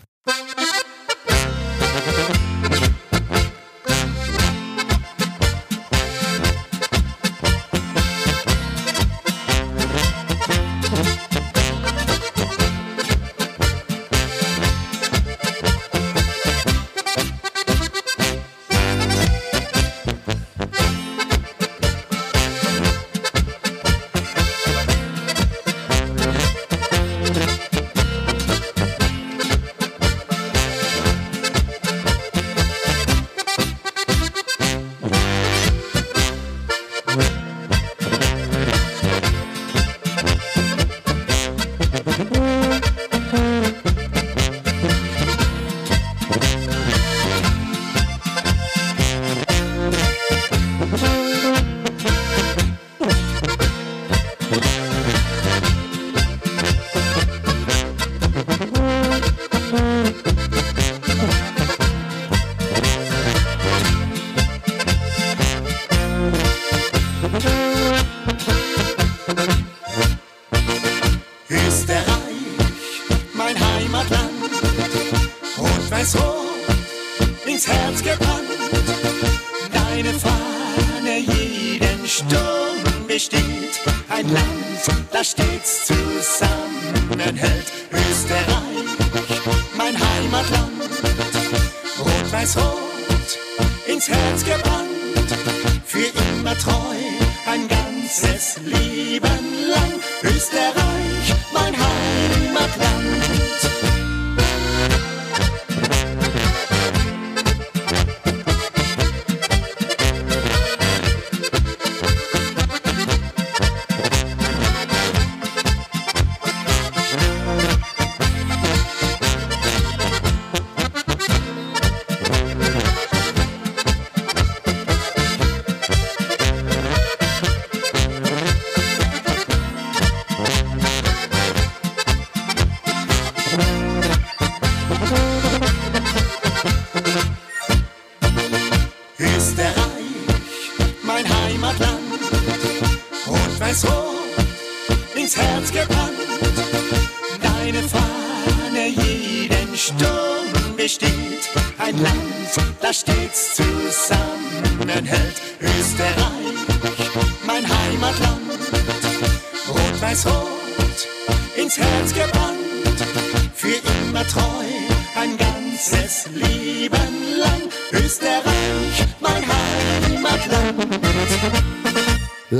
Lang. 100.54 100.87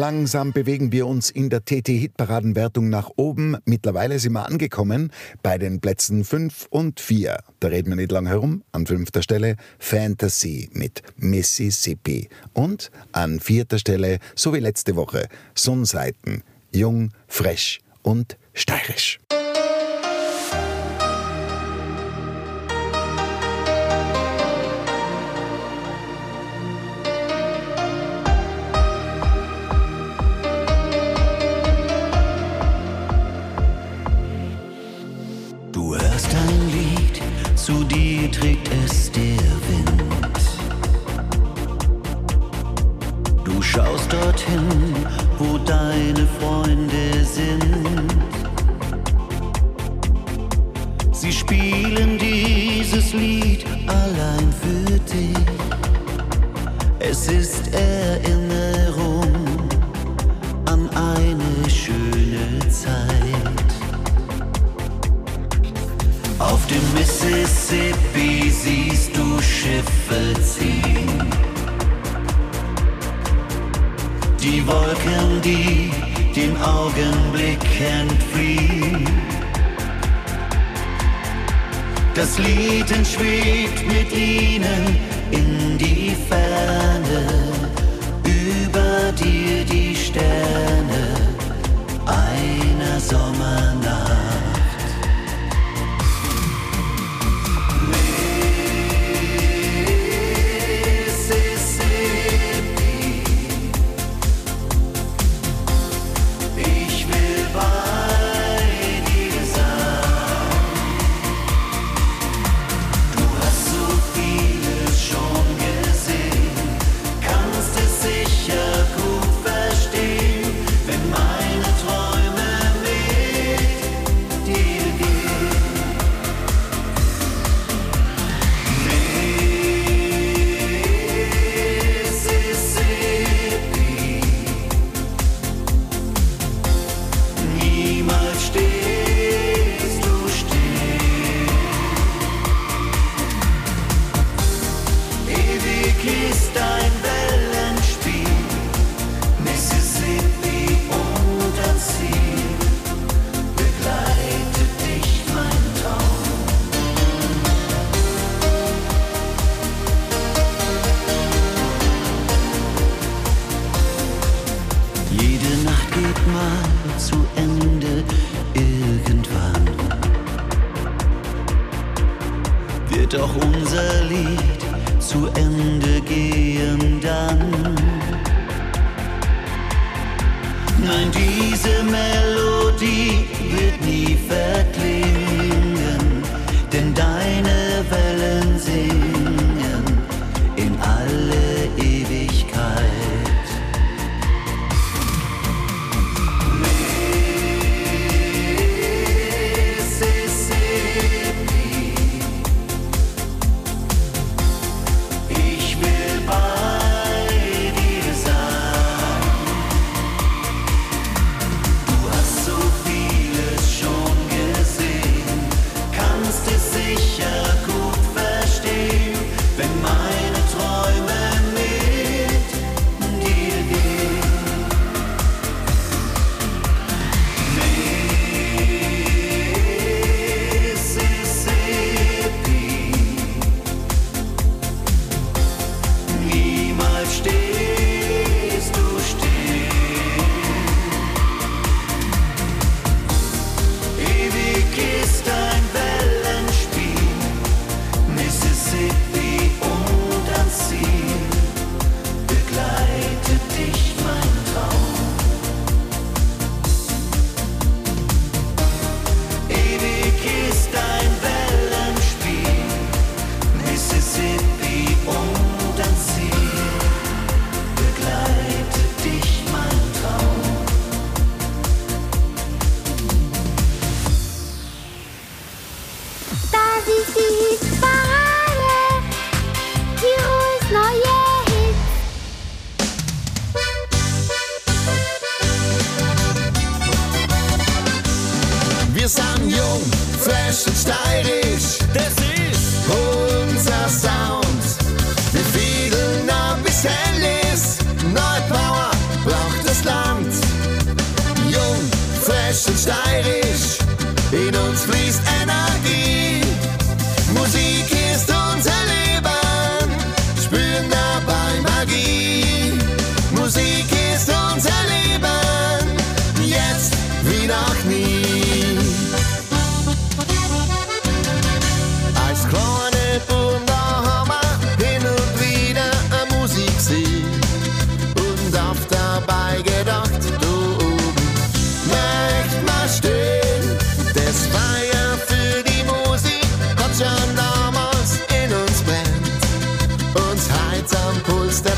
Langsam 0.08 0.54
bewegen 0.54 0.94
wir 0.94 1.06
uns 1.06 1.30
in 1.30 1.50
der 1.50 1.66
TT-Hitparadenwertung 1.66 2.88
nach 2.88 3.10
oben. 3.18 3.58
Mittlerweile 3.66 4.20
sind 4.20 4.32
wir 4.32 4.46
angekommen 4.46 5.12
bei 5.44 5.58
den 5.58 5.82
Plätzen 5.82 6.24
5 6.24 6.68
und 6.70 7.02
4. 7.02 7.40
Da 7.60 7.68
reden 7.68 7.90
wir 7.90 7.98
nicht 7.98 8.14
lang 8.14 8.26
herum. 8.26 8.64
An 8.72 8.88
fünfter 8.88 9.22
Stelle 9.22 9.58
Fantasy 9.80 10.70
mit 10.72 11.02
Mississippi. 11.18 12.30
Und 12.54 12.90
an 13.12 13.42
vierter 13.42 13.80
Stelle, 13.80 14.20
so 14.34 14.54
wie 14.54 14.62
letzte 14.62 14.96
Woche, 14.96 15.28
Sonnseiten. 15.56 16.42
Jung, 16.72 17.12
fresh 17.28 17.82
und 18.02 18.38
steirisch. 18.54 19.20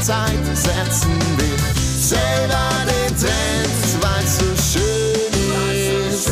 Zeit 0.10 0.58
setzen 0.58 1.22
wir 1.38 1.56
selber 2.02 2.70
den 2.90 3.16
Trend, 3.16 4.02
weil 4.02 4.24
es 4.24 4.40
so 4.40 4.80
schön 4.80 6.10
ist, 6.10 6.32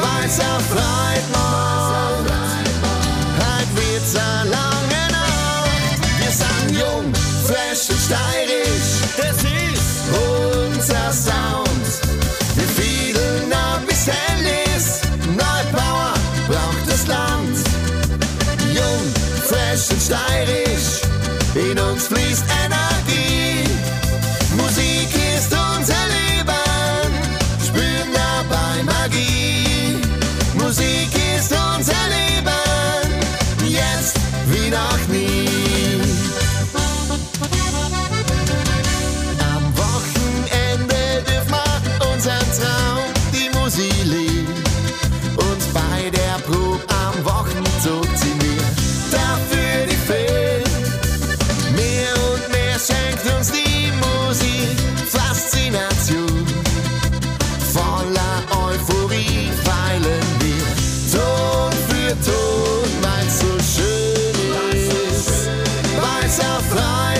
weil 0.00 0.26
es 0.26 0.38
erfreut 0.38 1.26
man. 1.32 2.24
Halt 3.42 3.68
wird's 3.74 4.14
lange 4.14 5.02
auf. 5.26 5.68
Wir 6.20 6.30
sind 6.30 6.78
jung, 6.78 7.12
fresh 7.48 7.90
und 7.90 7.98
steirisch. 7.98 8.90
Das 9.16 9.38
ist 9.42 9.90
unser 10.14 11.10
Sound. 11.10 11.86
Wir 12.54 12.68
fielen 12.78 13.52
ab 13.52 13.80
bis 13.88 14.06
hell 14.06 14.76
ist. 14.76 15.02
Power 15.72 16.14
braucht 16.46 16.86
das 16.86 17.08
Land. 17.08 17.56
Jung, 18.72 19.02
fresh 19.48 19.90
und 19.90 20.00
steirisch. 20.00 21.00
In 21.56 21.76
uns 21.80 22.06
fließt 22.06 22.44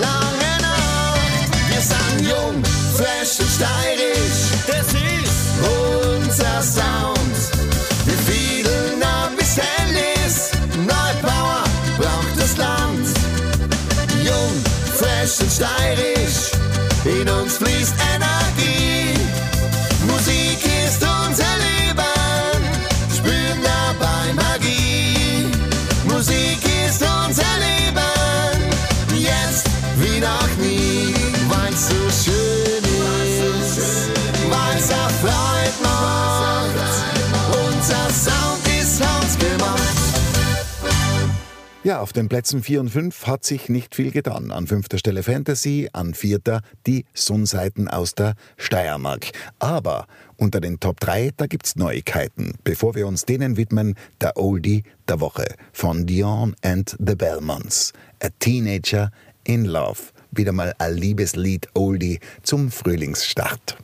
Lange 0.00 0.52
Nacht. 0.62 1.50
Wir 1.68 1.80
sind 1.80 2.28
jung, 2.28 2.62
fresh 2.94 3.40
und 3.40 3.50
steirisch. 3.50 4.40
Das 4.66 4.86
ist 4.94 5.40
unser 5.60 6.62
Sound. 6.62 7.36
Wir 8.06 8.18
fiedeln 8.18 9.02
ab 9.02 9.30
bis 9.36 9.56
hell 9.56 9.96
ist. 10.26 10.54
Neubauer 10.76 11.64
braucht 11.98 12.36
das 12.38 12.56
Land. 12.56 13.06
Jung, 14.22 14.54
fresh 14.96 15.40
und 15.40 15.52
steirisch. 15.52 16.52
In 17.04 17.28
uns 17.28 17.56
fließt 17.58 17.94
Energie. 18.14 18.29
Ja, 41.90 42.00
auf 42.00 42.12
den 42.12 42.28
Plätzen 42.28 42.62
4 42.62 42.82
und 42.82 42.90
5 42.90 43.26
hat 43.26 43.42
sich 43.42 43.68
nicht 43.68 43.96
viel 43.96 44.12
getan. 44.12 44.52
An 44.52 44.68
fünfter 44.68 44.96
Stelle 44.96 45.24
Fantasy, 45.24 45.88
an 45.92 46.14
vierter 46.14 46.60
die 46.86 47.04
Sonnseiten 47.14 47.88
aus 47.88 48.14
der 48.14 48.34
Steiermark. 48.58 49.32
Aber 49.58 50.06
unter 50.36 50.60
den 50.60 50.78
Top 50.78 51.00
3, 51.00 51.32
da 51.36 51.48
gibt's 51.48 51.74
Neuigkeiten. 51.74 52.54
Bevor 52.62 52.94
wir 52.94 53.08
uns 53.08 53.24
denen 53.24 53.56
widmen, 53.56 53.96
der 54.20 54.36
Oldie 54.36 54.84
der 55.08 55.18
Woche 55.18 55.46
von 55.72 56.06
Dion 56.06 56.54
and 56.62 56.96
the 57.04 57.16
Belmonts. 57.16 57.92
A 58.22 58.28
Teenager 58.38 59.10
in 59.42 59.64
Love. 59.64 59.98
Wieder 60.30 60.52
mal 60.52 60.72
ein 60.78 60.94
Liebeslied 60.96 61.70
Oldie 61.74 62.20
zum 62.44 62.70
Frühlingsstart. 62.70 63.76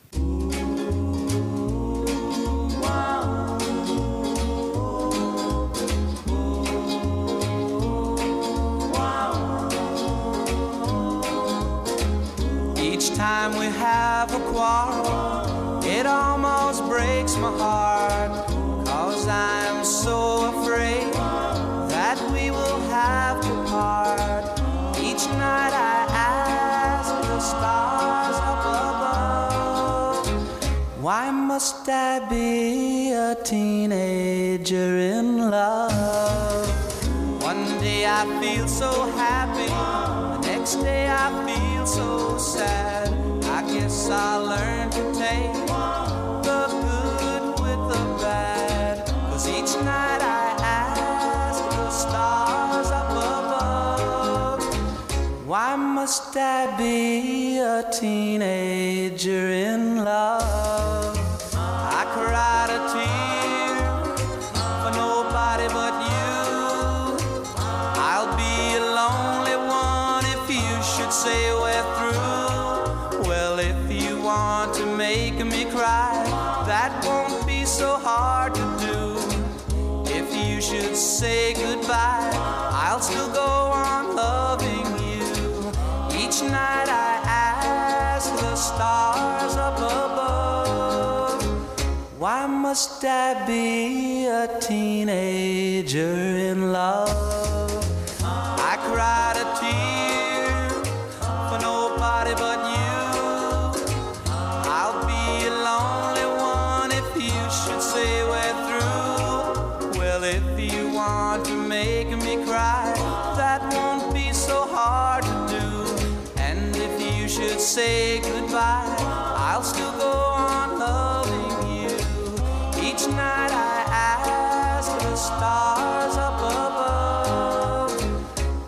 Time 13.36 13.58
we 13.58 13.66
have 13.66 14.28
a 14.40 14.42
quarrel, 14.50 15.84
it 15.84 16.06
almost 16.06 16.80
breaks 16.92 17.36
my 17.36 17.52
heart. 17.62 18.32
Cause 18.86 19.28
I'm 19.28 19.84
so 19.84 20.18
afraid 20.52 21.12
that 21.94 22.18
we 22.34 22.44
will 22.50 22.80
have 22.96 23.36
to 23.46 23.54
part. 23.72 24.44
Each 25.08 25.24
night 25.44 25.74
I 25.94 25.98
ask 26.38 27.10
the 27.30 27.40
stars 27.52 28.38
up 28.52 28.64
above, 28.84 30.16
why 31.04 31.30
must 31.30 31.88
I 31.88 32.12
be 32.30 33.12
a 33.12 33.34
teenager 33.52 34.90
in 35.14 35.50
love? 35.50 36.68
One 37.50 37.64
day 37.84 38.06
I 38.06 38.22
feel 38.40 38.66
so 38.82 38.90
happy, 39.24 39.70
the 40.32 40.48
next 40.50 40.76
day 40.76 41.02
I 41.24 41.26
feel 41.46 41.86
so 41.86 42.38
sad. 42.38 43.25
Guess 43.66 44.10
I 44.10 44.36
learned 44.36 44.92
to 44.92 45.02
take 45.12 45.52
the 46.46 46.62
good 46.80 47.44
with 47.60 47.82
the 47.92 48.02
bad. 48.22 49.06
Cause 49.28 49.48
each 49.48 49.74
night 49.84 50.22
I 50.22 50.56
ask 50.62 51.62
the 51.70 51.90
stars 51.90 52.90
up 52.90 53.10
above, 53.10 54.62
why 55.46 55.76
must 55.76 56.36
I 56.36 56.76
be 56.78 57.58
a 57.58 57.84
teenager 57.92 59.48
in 59.50 60.04
love? 60.04 61.16
I 61.54 62.04
cried 62.14 62.70
a 62.70 62.80
tear 62.94 63.76
for 64.82 64.92
nobody 64.96 65.66
but 65.78 65.94
you. 66.10 66.34
I'll 67.98 68.32
be 68.36 68.76
a 68.76 68.80
lonely 69.00 69.56
one 69.68 70.24
if 70.24 70.48
you 70.48 70.82
should 70.82 71.12
say 71.12 71.52
I'll 82.96 83.02
still 83.02 83.28
go 83.28 83.40
on 83.40 84.16
loving 84.16 84.86
you. 85.06 85.20
Each 86.18 86.40
night 86.40 86.88
I 86.88 87.20
ask 87.26 88.34
the 88.40 88.56
stars 88.56 89.54
up 89.54 89.76
above, 89.76 91.42
why 92.18 92.46
must 92.46 93.04
I 93.04 93.44
be 93.46 94.24
a 94.24 94.48
teenager 94.62 96.14
in 96.50 96.72
love? 96.72 97.84
I 98.22 98.78
cried 98.88 99.35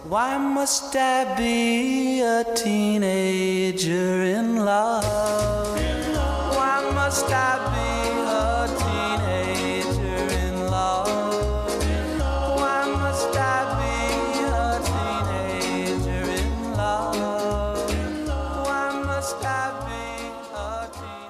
why 0.09 0.39
must 0.39 0.97
I 0.97 1.37
be 1.37 2.23
a 2.23 2.43
teenager 2.55 4.23
in 4.23 4.65
love? 4.65 5.05
Why 6.57 6.91
must 6.95 7.27
I 7.31 7.59
be 7.75 7.88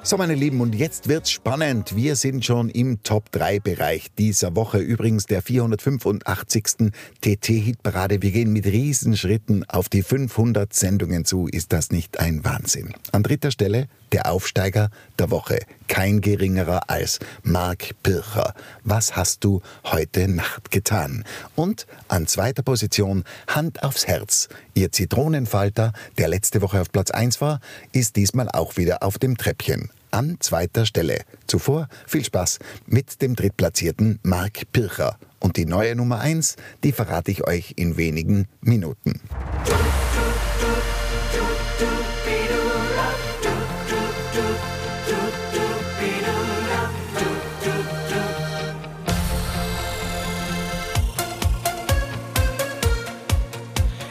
So, 0.09 0.17
meine 0.17 0.35
Lieben, 0.35 0.63
und 0.63 0.75
jetzt 0.75 1.09
wird's 1.09 1.31
spannend. 1.31 1.95
Wir 1.95 2.17
sind 2.17 2.43
schon 2.43 2.71
im 2.71 3.03
Top-3-Bereich 3.03 4.07
dieser 4.17 4.57
Woche. 4.57 4.79
Übrigens 4.79 5.27
der 5.27 5.43
485. 5.43 6.95
TT-Hitparade. 7.21 8.23
Wir 8.23 8.31
gehen 8.31 8.51
mit 8.51 8.65
Riesenschritten 8.65 9.69
auf 9.69 9.91
die 9.91 10.03
500 10.03 10.73
Sendungen 10.73 11.27
zu. 11.27 11.47
Ist 11.47 11.75
das 11.75 11.91
nicht 11.91 12.21
ein 12.21 12.43
Wahnsinn? 12.43 12.95
An 13.13 13.23
dritter 13.23 13.51
Stelle 13.51 13.87
der 14.13 14.33
Aufsteiger 14.33 14.89
der 15.19 15.31
Woche. 15.31 15.59
Kein 15.89 16.23
geringerer 16.23 16.89
als 16.89 17.19
Mark 17.43 17.91
Pircher. 18.03 18.55
Was 18.85 19.15
hast 19.15 19.45
du 19.45 19.61
heute 19.85 20.27
Nacht 20.27 20.71
getan? 20.71 21.23
Und 21.55 21.87
an 22.09 22.27
zweiter 22.27 22.63
Position 22.63 23.25
Hand 23.47 23.83
aufs 23.83 24.07
Herz. 24.07 24.49
Ihr 24.73 24.91
Zitronenfalter, 24.91 25.93
der 26.17 26.29
letzte 26.29 26.63
Woche 26.63 26.81
auf 26.81 26.91
Platz 26.91 27.11
1 27.11 27.43
war, 27.43 27.61
ist 27.93 28.17
diesmal 28.17 28.49
auch 28.49 28.79
wieder 28.79 29.03
auf 29.03 29.19
dem 29.19 29.37
Treppchen. 29.37 29.91
An 30.11 30.37
zweiter 30.41 30.87
Stelle. 30.87 31.21
Zuvor 31.47 31.89
viel 32.07 32.25
Spaß 32.25 32.59
mit 32.87 33.21
dem 33.23 33.37
drittplatzierten 33.37 34.19
Mark 34.23 34.73
Pircher. 34.73 35.19
Und 35.41 35.57
die 35.57 35.67
neue 35.67 35.95
Nummer 35.95 36.21
1, 36.21 36.57
die 36.83 36.93
verrate 36.93 37.31
ich 37.31 37.47
euch 37.47 37.75
in 37.77 37.97
wenigen 37.97 38.47
Minuten. 38.61 39.21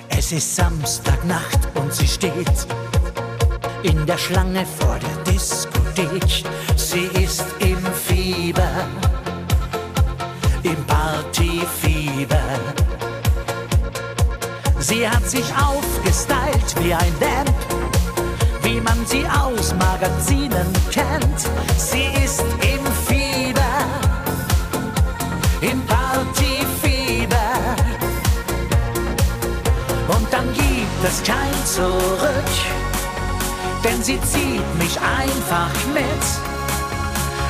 Es 0.10 0.34
ist 0.34 0.56
Samstagnacht 0.58 1.70
und 1.76 1.94
sie 1.94 2.06
steht 2.06 2.68
in 3.84 4.06
der 4.06 4.18
Schlange 4.18 4.66
vor 4.66 5.00
der 5.00 5.17
Diskothek. 5.38 6.44
Sie 6.76 7.06
ist 7.24 7.46
im 7.60 7.78
Fieber, 7.94 8.88
im 10.64 10.84
Partyfieber. 10.86 12.42
Sie 14.80 15.08
hat 15.08 15.30
sich 15.30 15.46
aufgestylt 15.54 16.70
wie 16.82 16.92
ein 16.92 17.14
Vamp, 17.20 17.56
wie 18.64 18.82
man 18.82 19.06
sie 19.06 19.26
aus 19.28 19.76
Magazinen 19.76 20.74
kennt. 20.92 21.42
Sie 21.78 22.08
ist 22.26 22.42
im 22.62 22.84
Fieber, 23.06 23.78
im 25.62 25.80
Partyfieber. 25.86 27.52
Und 30.08 30.34
dann 30.34 30.52
gibt 30.54 31.04
es 31.04 31.22
kein 31.22 31.66
Zurück, 31.66 32.57
sie 34.08 34.22
zieht 34.22 34.76
mich 34.80 34.98
einfach 35.02 35.70
mit. 35.94 36.24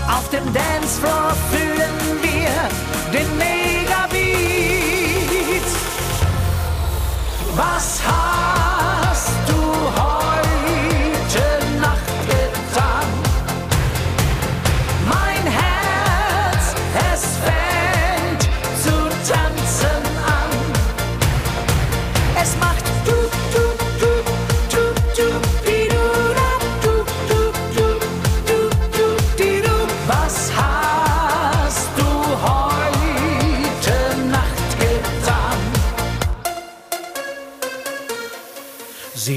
Auf 0.10 0.28
dem 0.32 0.52
Dancefloor 0.52 1.36
fühlen 1.52 1.98
wir 2.24 2.50
den 3.14 3.38
Megabeat. 3.38 4.18
Was 7.56 8.02
hast 8.08 8.77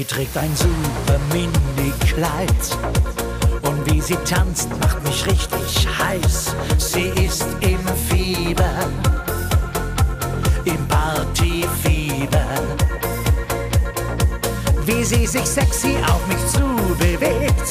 trägt 0.05 0.37
ein 0.37 0.55
super 0.55 1.19
Mini-Kleid. 1.33 2.49
Und 3.61 3.91
wie 3.91 3.99
sie 3.99 4.15
tanzt, 4.23 4.69
macht 4.79 5.03
mich 5.03 5.25
richtig 5.25 5.85
heiß. 5.99 6.55
Sie 6.77 7.09
ist 7.21 7.45
im 7.59 7.79
Fieber, 8.07 8.71
im 10.63 10.87
Partyfieber. 10.87 12.45
Wie 14.85 15.03
sie 15.03 15.27
sich 15.27 15.45
sexy 15.45 15.97
auf 16.07 16.25
mich 16.25 16.47
zubewegt, 16.47 17.67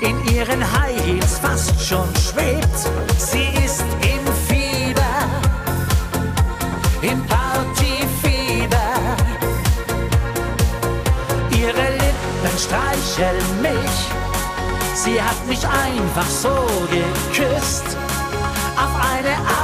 in 0.00 0.34
ihren 0.34 0.60
High 0.60 1.00
Heels 1.06 1.38
fast 1.38 1.80
schon 1.80 2.08
schwebt. 2.16 3.09
Streicheln 13.20 13.62
mich. 13.62 14.08
Sie 14.94 15.20
hat 15.22 15.46
mich 15.46 15.66
einfach 15.66 16.26
so 16.26 16.66
geküsst. 16.90 17.84
Auf 18.76 18.94
eine 19.12 19.36
Art, 19.36 19.59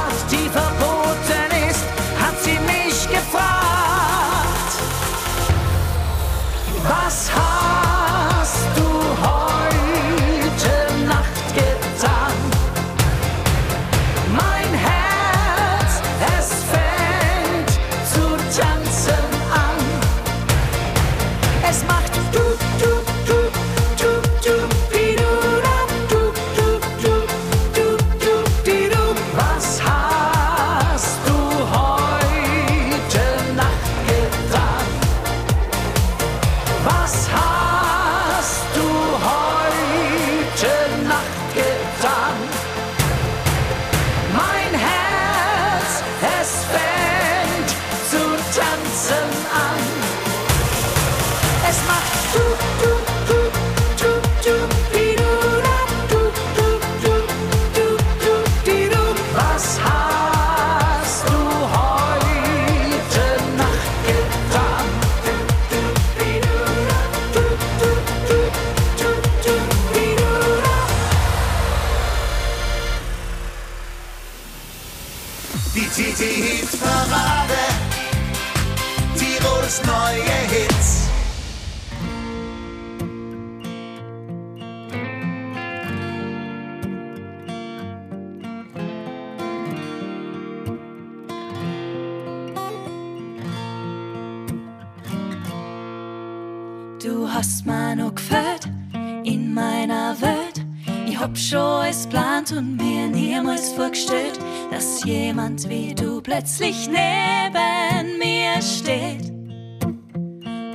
alles 101.87 102.05
plant 102.07 102.51
und 102.51 102.75
mir 102.75 103.07
niemals 103.07 103.71
vorgestellt, 103.71 104.37
dass 104.71 105.05
jemand 105.05 105.69
wie 105.69 105.95
du 105.95 106.19
plötzlich 106.21 106.89
neben 106.89 108.19
mir 108.19 108.61
steht 108.61 109.31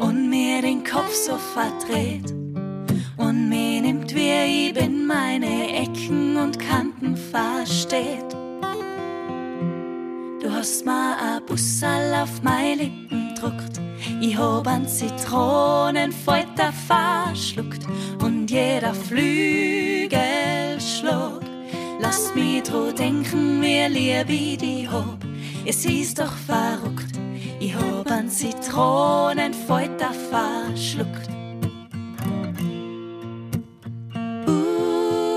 und 0.01 0.31
mir 0.31 0.63
den 0.63 0.83
Kopf 0.83 1.13
so 1.13 1.37
verdreht 1.37 2.33
und 3.19 3.51
mir 3.51 3.83
nimmt, 3.83 4.15
wie 4.15 4.69
ich 4.69 4.73
bin, 4.73 5.07
meine 5.07 5.83
Ecken 5.83 6.39
und 6.39 6.59
Kanten 6.59 7.15
versteht. 7.15 8.33
Du 10.41 10.51
hast 10.51 10.87
mir 10.87 10.93
a 10.93 11.41
Bussal 11.47 12.23
auf 12.23 12.43
meine 12.43 12.85
Lippen 12.85 13.22
druckt. 13.43 13.81
Ich 14.21 14.37
hab 14.37 14.67
an 14.67 14.87
Zitronenfalter 14.87 16.71
verschluckt 16.87 17.87
und 18.23 18.51
jeder 18.51 18.93
Flügelschlag 18.95 21.41
Lass 22.01 22.35
mich 22.35 22.63
dran 22.65 22.95
denken, 22.97 23.63
wie 23.63 23.87
lieb 23.87 24.29
ich 24.29 24.59
dich 24.59 24.91
hab. 24.91 25.19
Es 25.65 25.85
ist 25.85 26.19
doch 26.19 26.33
verrückt, 26.33 27.13
ich 27.61 27.73
hab 27.75 28.11
an 28.11 28.29
Zitronenfalter 28.29 30.11
verschluckt. 30.31 31.29
Uh, 34.47 35.29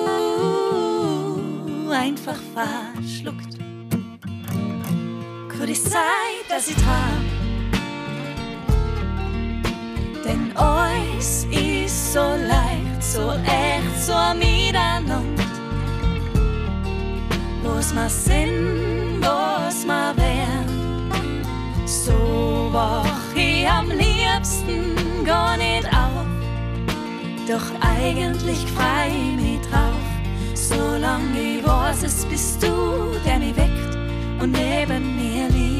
einfach 1.92 2.40
verschluckt. 2.54 3.60
Könnte 5.50 5.72
es 5.72 5.84
sein, 5.84 6.02
dass 6.50 6.68
ich 6.68 6.76
dran 6.76 7.25
denn 10.26 10.52
alles 10.58 11.46
ist 11.52 12.14
so 12.14 12.20
leicht, 12.20 13.02
so 13.02 13.32
echt, 13.46 14.04
so 14.04 14.14
miteinander. 14.38 15.22
Was 17.64 17.94
ma 17.94 18.10
sind, 18.10 19.22
was 19.22 19.86
ma 19.86 20.14
wären. 20.16 21.44
So 21.86 22.70
wach 22.72 23.36
ich 23.36 23.70
am 23.70 23.90
liebsten 23.90 25.24
gar 25.24 25.58
nicht 25.58 25.88
auf. 25.88 26.26
Doch 27.48 27.68
eigentlich 27.82 28.66
frei 28.76 29.10
ich 29.10 29.42
mich 29.42 29.62
drauf. 29.68 30.06
Solange 30.56 31.40
ich 31.40 31.68
weiß, 31.68 32.04
es 32.04 32.26
bist 32.26 32.64
du, 32.64 33.12
der 33.26 33.38
mich 33.38 33.56
weckt 33.56 33.96
und 34.42 34.52
neben 34.52 35.16
mir 35.16 35.48
liegt. 35.50 35.75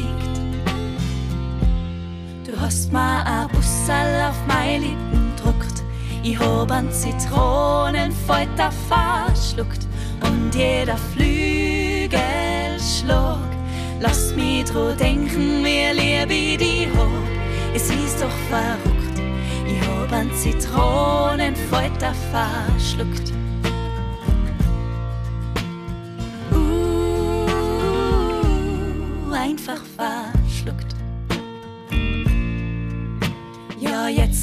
Du 2.56 2.62
hast 2.62 2.90
mir 2.90 2.98
a 2.98 3.46
Bussal 3.52 4.30
auf 4.30 4.36
meine 4.48 4.86
Lippen 4.86 5.32
druckt. 5.36 5.82
Ich 6.22 6.38
hab 6.38 6.70
an 6.70 6.90
Zitronenfalter 6.90 8.72
verschluckt 8.88 9.86
und 10.22 10.54
jeder 10.54 10.96
Flügelschlag 10.96 12.16
Lass 14.00 14.34
mich 14.34 14.64
dran 14.64 14.96
denken, 14.96 15.62
wie 15.64 15.92
lieb 15.92 16.30
ich 16.30 16.56
dich 16.56 16.88
hab. 16.96 17.10
Es 17.74 17.90
ist 17.90 18.22
doch 18.22 18.30
verrückt, 18.48 19.20
ich 19.66 19.86
hab 19.86 20.10
an 20.12 20.30
Zitronenfalter 20.34 22.14
verschluckt. 22.32 23.34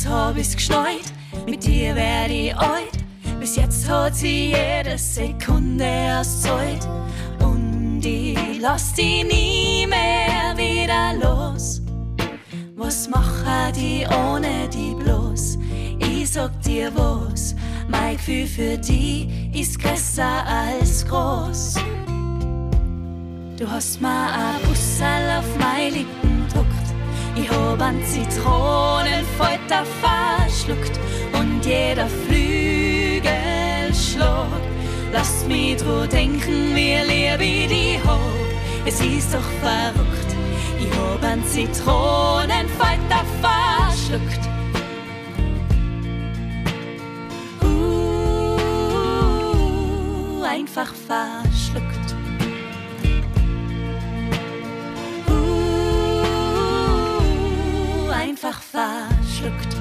Jetzt 0.03 0.11
hab 0.11 0.37
ich's 0.37 0.55
geschneit, 0.55 1.13
mit 1.47 1.65
dir 1.65 1.95
werd 1.95 2.29
ich 2.29 2.55
alt. 2.55 2.97
Bis 3.39 3.55
jetzt 3.55 3.89
hat 3.89 4.15
sie 4.15 4.51
jede 4.51 4.97
Sekunde 4.97 6.17
auszahlt. 6.19 6.87
Und 7.39 8.01
ich 8.05 8.59
lass 8.59 8.93
die 8.93 9.23
nie 9.23 9.87
mehr 9.87 10.55
wieder 10.57 11.13
los. 11.21 11.81
Was 12.75 13.07
mache 13.09 13.71
die 13.73 14.05
ohne 14.07 14.67
die 14.69 14.93
bloß? 14.95 15.57
Ich 15.99 16.31
sag 16.31 16.61
dir 16.63 16.91
was, 16.95 17.55
mein 17.87 18.17
Gefühl 18.17 18.47
für 18.47 18.77
die 18.77 19.51
ist 19.53 19.79
größer 19.79 20.45
als 20.45 21.05
groß. 21.07 21.75
Du 23.57 23.69
hast 23.69 24.01
mir 24.01 24.09
a 24.09 24.57
Bussal 24.67 25.39
auf 25.39 25.45
Lippen 25.93 26.05
druckt. 26.13 26.22
Ich 27.35 27.49
hab 27.49 27.81
an 27.81 27.99
Zitronenfalter 28.05 29.83
verschluckt 30.01 30.99
und 31.33 31.65
jeder 31.65 32.07
Flügel 32.07 32.93
Flügelschlag. 33.93 34.61
Lass 35.11 35.45
mich 35.45 35.77
dran 35.77 36.09
denken, 36.09 36.75
wie 36.75 36.95
lieb 37.07 37.39
ich 37.39 37.67
die 37.67 37.99
hab. 38.05 38.19
Es 38.85 38.99
ist 38.99 39.33
doch 39.33 39.49
verrückt. 39.61 40.35
Ich 40.79 40.91
hab 40.97 41.23
an 41.23 41.43
Zitronenfalter 41.45 43.23
verschluckt. 43.41 44.49
Uh, 47.63 48.57
einfach 50.43 50.93
verschluckt. 51.07 51.52
Uh, 58.43 58.47
einfach 58.47 59.72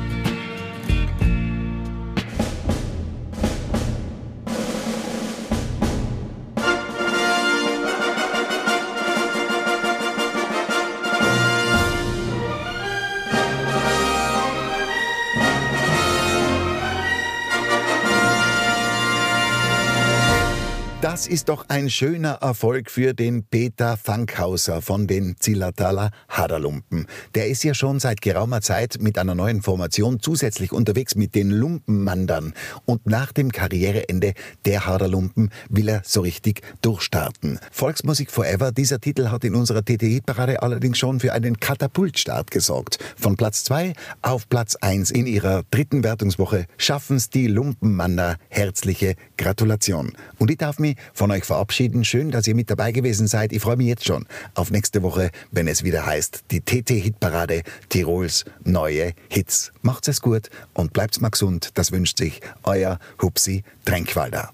Das 21.02 21.26
ist 21.26 21.48
doch 21.48 21.64
ein 21.66 21.90
schöner 21.90 22.34
Erfolg 22.42 22.88
für 22.88 23.12
den 23.12 23.42
Peter 23.42 23.96
Fankhauser 23.96 24.80
von 24.80 25.08
den 25.08 25.34
Zillertaler 25.36 26.12
Haderlumpen. 26.28 27.08
Der 27.34 27.48
ist 27.48 27.64
ja 27.64 27.74
schon 27.74 27.98
seit 27.98 28.22
geraumer 28.22 28.60
Zeit 28.60 28.98
mit 29.00 29.18
einer 29.18 29.34
neuen 29.34 29.62
Formation 29.62 30.20
zusätzlich 30.20 30.70
unterwegs 30.70 31.16
mit 31.16 31.34
den 31.34 31.50
Lumpenmandern. 31.50 32.54
Und 32.84 33.04
nach 33.06 33.32
dem 33.32 33.50
Karriereende 33.50 34.34
der 34.64 34.86
Haderlumpen 34.86 35.50
will 35.68 35.88
er 35.88 36.02
so 36.04 36.20
richtig 36.20 36.60
durchstarten. 36.82 37.58
Volksmusik 37.72 38.30
Forever, 38.30 38.70
dieser 38.70 39.00
Titel 39.00 39.30
hat 39.32 39.42
in 39.42 39.56
unserer 39.56 39.84
TT-Parade 39.84 40.62
allerdings 40.62 40.98
schon 40.98 41.18
für 41.18 41.32
einen 41.32 41.58
Katapultstart 41.58 42.52
gesorgt. 42.52 43.00
Von 43.16 43.36
Platz 43.36 43.64
2 43.64 43.94
auf 44.22 44.48
Platz 44.48 44.76
1 44.76 45.10
in 45.10 45.26
ihrer 45.26 45.64
dritten 45.72 46.04
Wertungswoche 46.04 46.66
schaffen's 46.78 47.28
die 47.28 47.48
Lumpenmander. 47.48 48.36
Herzliche 48.50 49.16
Gratulation. 49.36 50.12
Und 50.38 50.52
ich 50.52 50.58
darf 50.58 50.78
mich 50.78 50.91
von 51.12 51.30
euch 51.30 51.44
verabschieden. 51.44 52.04
Schön, 52.04 52.30
dass 52.30 52.46
ihr 52.46 52.54
mit 52.54 52.70
dabei 52.70 52.92
gewesen 52.92 53.26
seid. 53.26 53.52
Ich 53.52 53.62
freue 53.62 53.76
mich 53.76 53.86
jetzt 53.86 54.06
schon 54.06 54.26
auf 54.54 54.70
nächste 54.70 55.02
Woche, 55.02 55.30
wenn 55.50 55.68
es 55.68 55.84
wieder 55.84 56.06
heißt, 56.06 56.44
die 56.50 56.60
TT-Hitparade 56.60 57.62
Tirols 57.88 58.44
neue 58.64 59.12
Hits. 59.28 59.72
Macht's 59.82 60.08
es 60.08 60.20
gut 60.20 60.48
und 60.74 60.92
bleibt's 60.92 61.20
mal 61.20 61.30
gesund. 61.30 61.70
Das 61.74 61.92
wünscht 61.92 62.18
sich 62.18 62.40
euer 62.64 62.98
Hupsi 63.20 63.62
Tränkwalder. 63.84 64.50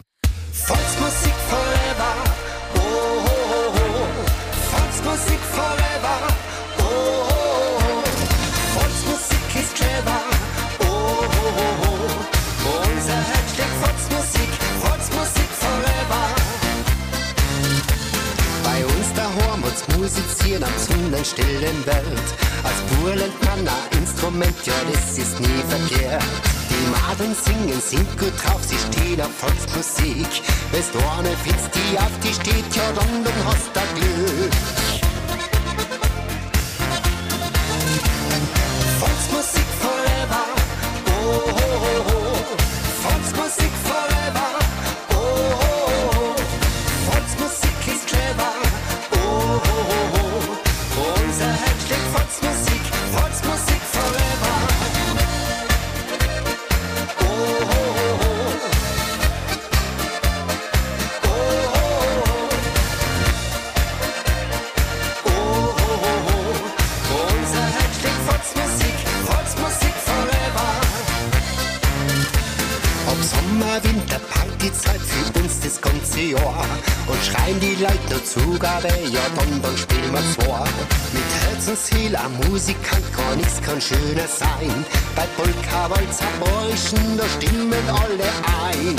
Volksmusik 0.53 1.35
forever. 1.49 1.68
Musizieren 19.99 20.63
am 20.63 20.73
sonnenstillen 20.79 21.87
Welt. 21.87 22.29
Als 22.63 22.79
Bur 22.89 23.15
lernt 23.15 23.45
man 23.45 23.67
ein 23.67 23.99
Instrument, 23.99 24.57
ja, 24.65 24.73
das 24.91 25.19
ist 25.19 25.41
nie 25.41 25.63
verkehrt. 25.69 26.23
Die 26.71 26.91
Madeln 26.91 27.35
singen, 27.35 27.81
sind 27.81 28.09
gut 28.19 28.33
drauf, 28.43 28.63
sie 28.63 28.79
stehen 28.79 29.21
auf 29.21 29.35
Volksmusik. 29.39 30.29
Wenn's 30.71 30.91
du 30.93 30.99
eine 30.99 31.37
findest, 31.45 31.71
die 31.75 31.99
auf 31.99 32.13
die 32.23 32.35
steht, 32.35 32.77
ja, 32.77 32.93
dann, 32.95 33.25
dann 33.25 33.45
hast 33.47 33.71
du 33.75 33.81
Glück. 33.99 34.53
Volksmusik 39.01 39.69
forever. 39.81 40.58
Und 81.79 81.97
Seele, 81.97 82.19
ein 82.19 82.51
Musikant, 82.51 83.05
gar 83.17 83.37
nichts 83.37 83.61
kann 83.61 83.81
schöner 83.81 84.27
sein. 84.27 84.85
Bei 85.15 85.27
Polka, 85.37 85.91
Walzer, 85.91 86.27
Bräuchen, 86.41 87.17
da 87.17 87.25
stimmen 87.29 87.89
alle 87.89 88.25
ein. 88.67 88.97